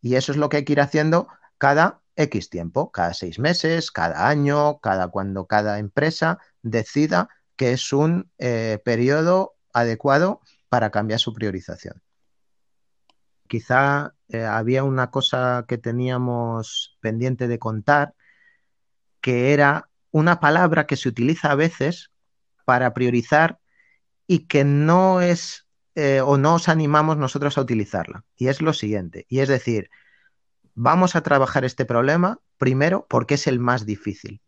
Y 0.00 0.14
eso 0.14 0.32
es 0.32 0.38
lo 0.38 0.48
que 0.48 0.58
hay 0.58 0.64
que 0.64 0.72
ir 0.72 0.80
haciendo 0.80 1.28
cada 1.58 2.00
X 2.16 2.50
tiempo, 2.50 2.90
cada 2.90 3.14
seis 3.14 3.38
meses, 3.38 3.90
cada 3.90 4.28
año, 4.28 4.78
cada 4.80 5.08
cuando 5.08 5.46
cada 5.46 5.78
empresa 5.78 6.38
decida 6.62 7.28
que 7.56 7.72
es 7.72 7.92
un 7.92 8.30
eh, 8.38 8.80
periodo 8.84 9.57
adecuado 9.80 10.40
para 10.68 10.90
cambiar 10.90 11.20
su 11.20 11.32
priorización. 11.32 12.02
Quizá 13.46 14.14
eh, 14.28 14.44
había 14.44 14.84
una 14.84 15.10
cosa 15.10 15.64
que 15.66 15.78
teníamos 15.78 16.98
pendiente 17.00 17.48
de 17.48 17.58
contar, 17.58 18.14
que 19.20 19.52
era 19.52 19.88
una 20.10 20.40
palabra 20.40 20.86
que 20.86 20.96
se 20.96 21.08
utiliza 21.08 21.50
a 21.50 21.54
veces 21.54 22.10
para 22.64 22.92
priorizar 22.92 23.58
y 24.26 24.46
que 24.46 24.64
no 24.64 25.22
es 25.22 25.66
eh, 25.94 26.20
o 26.20 26.36
no 26.36 26.54
os 26.54 26.68
animamos 26.68 27.16
nosotros 27.16 27.56
a 27.56 27.62
utilizarla. 27.62 28.24
Y 28.36 28.48
es 28.48 28.60
lo 28.60 28.72
siguiente, 28.72 29.26
y 29.28 29.40
es 29.40 29.48
decir, 29.48 29.90
vamos 30.74 31.16
a 31.16 31.22
trabajar 31.22 31.64
este 31.64 31.84
problema 31.84 32.40
primero 32.58 33.06
porque 33.08 33.34
es 33.34 33.46
el 33.46 33.58
más 33.58 33.86
difícil. 33.86 34.42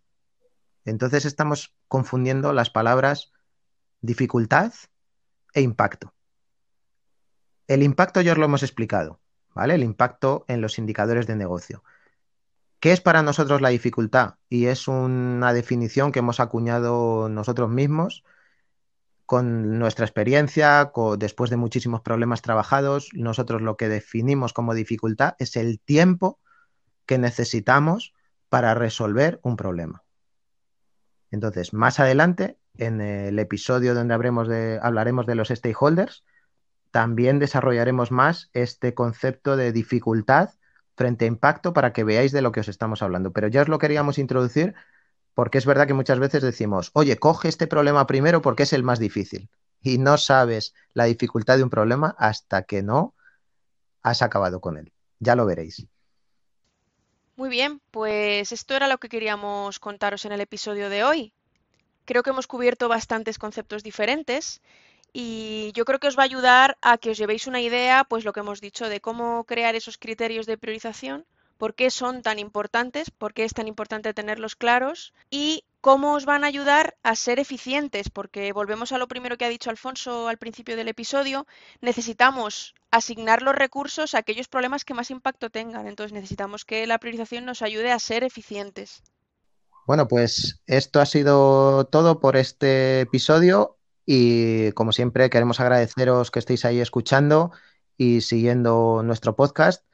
Entonces 0.85 1.25
estamos 1.25 1.75
confundiendo 1.89 2.53
las 2.53 2.71
palabras 2.71 3.33
dificultad 4.01 4.73
e 5.55 5.61
impacto. 5.61 6.13
El 7.67 7.83
impacto 7.83 8.21
ya 8.21 8.33
os 8.33 8.39
lo 8.39 8.45
hemos 8.45 8.63
explicado, 8.63 9.21
¿vale? 9.55 9.75
El 9.75 9.85
impacto 9.85 10.45
en 10.49 10.61
los 10.61 10.79
indicadores 10.79 11.27
de 11.27 11.37
negocio. 11.37 11.85
¿Qué 12.81 12.93
es 12.93 13.01
para 13.01 13.23
nosotros 13.23 13.61
la 13.61 13.69
dificultad? 13.69 14.37
Y 14.49 14.67
es 14.67 14.89
una 14.89 15.53
definición 15.53 16.13
que 16.13 16.21
hemos 16.21 16.41
acuñado 16.41 17.29
nosotros 17.29 17.69
mismos 17.69 18.25
con 19.27 19.79
nuestra 19.79 20.05
experiencia, 20.05 20.91
después 21.17 21.51
de 21.51 21.57
muchísimos 21.57 22.01
problemas 22.01 22.43
trabajados, 22.43 23.11
nosotros 23.13 23.63
lo 23.63 23.77
que 23.77 23.89
definimos 23.89 24.53
como 24.53 24.75
dificultad 24.75 25.37
es 25.39 25.55
el 25.55 25.79
tiempo 25.79 26.41
que 27.07 27.17
necesitamos 27.17 28.13
para 28.49 28.75
resolver 28.75 29.39
un 29.45 29.57
problema. 29.57 30.03
Entonces, 31.31 31.73
más 31.73 32.01
adelante 32.01 32.59
en 32.81 33.01
el 33.01 33.39
episodio 33.39 33.95
donde 33.95 34.17
de, 34.49 34.81
hablaremos 34.83 35.27
de 35.27 35.35
los 35.35 35.49
stakeholders, 35.49 36.25
también 36.91 37.39
desarrollaremos 37.39 38.11
más 38.11 38.51
este 38.55 38.95
concepto 38.95 39.57
de 39.57 39.71
dificultad 39.71 40.51
frente 40.97 41.27
a 41.27 41.29
impacto 41.29 41.73
para 41.73 41.93
que 41.93 42.05
veáis 42.05 42.33
de 42.33 42.43
lo 42.43 42.53
que 42.53 42.61
os 42.61 42.69
estamos 42.69 43.03
hablando. 43.03 43.33
Pero 43.33 43.49
ya 43.49 43.63
os 43.63 43.69
lo 43.69 43.79
queríamos 43.79 44.19
introducir 44.19 44.75
porque 45.35 45.59
es 45.59 45.67
verdad 45.67 45.87
que 45.87 45.95
muchas 45.95 46.19
veces 46.19 46.43
decimos, 46.43 46.91
oye, 46.95 47.19
coge 47.19 47.49
este 47.49 47.67
problema 47.67 48.07
primero 48.07 48.43
porque 48.43 48.65
es 48.65 48.73
el 48.73 48.83
más 48.83 48.99
difícil. 48.99 49.51
Y 49.83 49.99
no 49.99 50.19
sabes 50.19 50.75
la 50.95 51.05
dificultad 51.05 51.59
de 51.59 51.63
un 51.63 51.71
problema 51.71 52.15
hasta 52.19 52.63
que 52.63 52.83
no 52.83 53.15
has 54.03 54.23
acabado 54.23 54.61
con 54.61 54.79
él. 54.79 54.93
Ya 55.19 55.37
lo 55.37 55.45
veréis. 55.47 55.87
Muy 57.37 57.51
bien, 57.51 57.81
pues 57.91 58.53
esto 58.53 58.75
era 58.75 58.89
lo 58.89 58.99
que 58.99 59.09
queríamos 59.09 59.79
contaros 59.79 60.25
en 60.25 60.33
el 60.33 60.41
episodio 60.41 60.91
de 60.91 61.05
hoy. 61.05 61.35
Creo 62.11 62.25
que 62.25 62.31
hemos 62.31 62.49
cubierto 62.49 62.89
bastantes 62.89 63.39
conceptos 63.39 63.85
diferentes 63.85 64.63
y 65.13 65.71
yo 65.77 65.85
creo 65.85 66.01
que 66.01 66.09
os 66.09 66.19
va 66.19 66.25
a 66.25 66.31
ayudar 66.33 66.77
a 66.83 66.99
que 66.99 67.11
os 67.11 67.19
llevéis 67.19 67.47
una 67.47 67.61
idea, 67.61 68.03
pues 68.03 68.25
lo 68.25 68.33
que 68.33 68.41
hemos 68.41 68.61
dicho, 68.61 68.89
de 68.89 69.01
cómo 69.01 69.45
crear 69.45 69.77
esos 69.77 69.97
criterios 69.97 70.45
de 70.47 70.59
priorización 70.59 71.25
por 71.57 71.77
qué 71.77 71.89
son 71.89 72.23
tan 72.23 72.41
importantes, 72.41 73.13
por 73.13 73.33
qué 73.33 73.45
es 73.45 73.55
tan 73.55 73.69
importante 73.69 74.13
tenerlos 74.13 74.57
claros 74.57 75.15
y 75.31 75.63
cómo 75.81 76.15
os 76.15 76.25
van 76.25 76.43
a 76.43 76.49
ayudar 76.49 76.97
a 77.05 77.15
ser 77.15 77.39
eficientes, 77.39 78.11
porque 78.11 78.51
volvemos 78.53 78.91
a 78.91 78.99
lo 78.99 79.07
primero 79.07 79.39
que 79.39 79.45
ha 79.45 79.49
dicho 79.57 79.71
Alfonso 79.71 80.27
al 80.27 80.39
principio 80.39 80.75
del 80.75 80.89
episodio, 80.89 81.47
necesitamos 81.81 82.75
asignar 82.91 83.41
los 83.41 83.55
recursos 83.55 84.15
a 84.15 84.19
aquellos 84.19 84.49
problemas 84.49 84.85
que 84.85 84.95
más 84.95 85.13
impacto 85.13 85.49
tengan, 85.49 85.87
entonces 85.87 86.13
necesitamos 86.13 86.65
que 86.65 86.89
la 86.89 86.99
priorización 86.99 87.45
nos 87.45 87.63
ayude 87.63 87.93
a 87.93 88.01
ser 88.01 88.25
eficientes. 88.25 89.05
Bueno, 89.91 90.07
pues 90.07 90.63
esto 90.67 91.01
ha 91.01 91.05
sido 91.05 91.85
todo 91.87 92.21
por 92.21 92.37
este 92.37 93.01
episodio 93.01 93.77
y 94.07 94.71
como 94.71 94.93
siempre 94.93 95.29
queremos 95.31 95.59
agradeceros 95.59 96.31
que 96.31 96.39
estéis 96.39 96.65
ahí 96.65 96.79
escuchando 96.79 97.51
y 97.97 98.21
siguiendo 98.21 99.03
nuestro 99.03 99.35
podcast 99.35 99.85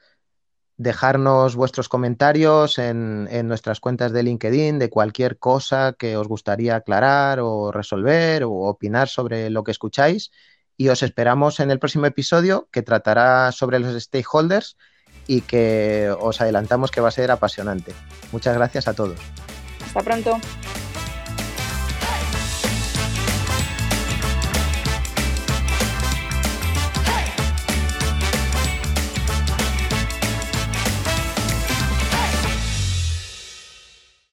dejarnos 0.75 1.55
vuestros 1.55 1.89
comentarios 1.89 2.77
en, 2.77 3.47
nuestras 3.47 3.79
cuentas 3.79 4.11
de 4.11 4.21
LinkedIn 4.21 4.77
de 4.77 4.91
cualquier 4.91 5.39
cosa 5.39 5.95
que 5.97 6.15
os 6.15 6.27
gustaría 6.27 6.75
aclarar 6.75 7.39
o 7.39 7.71
resolver 7.71 8.43
o 8.43 8.51
opinar 8.51 9.07
sobre 9.07 9.49
lo 9.49 9.63
que 9.63 9.71
escucháis. 9.71 10.29
Y 10.77 10.89
os 10.89 11.01
esperamos 11.01 11.59
en 11.59 11.71
el 11.71 11.79
próximo 11.79 12.05
episodio 12.05 12.69
que 12.71 12.83
tratará 12.83 13.51
sobre 13.51 13.79
los 13.79 13.99
stakeholders 13.99 14.77
y 15.25 15.41
que 15.41 16.15
os 16.19 16.39
adelantamos 16.39 16.91
que 16.91 17.01
va 17.01 17.07
a 17.07 17.11
ser 17.11 17.31
apasionante. 17.31 17.95
Muchas 18.31 18.53
gracias 18.53 18.87
a 18.87 18.93
todos. 18.93 19.17
Hasta 19.87 20.03
pronto. 20.03 20.39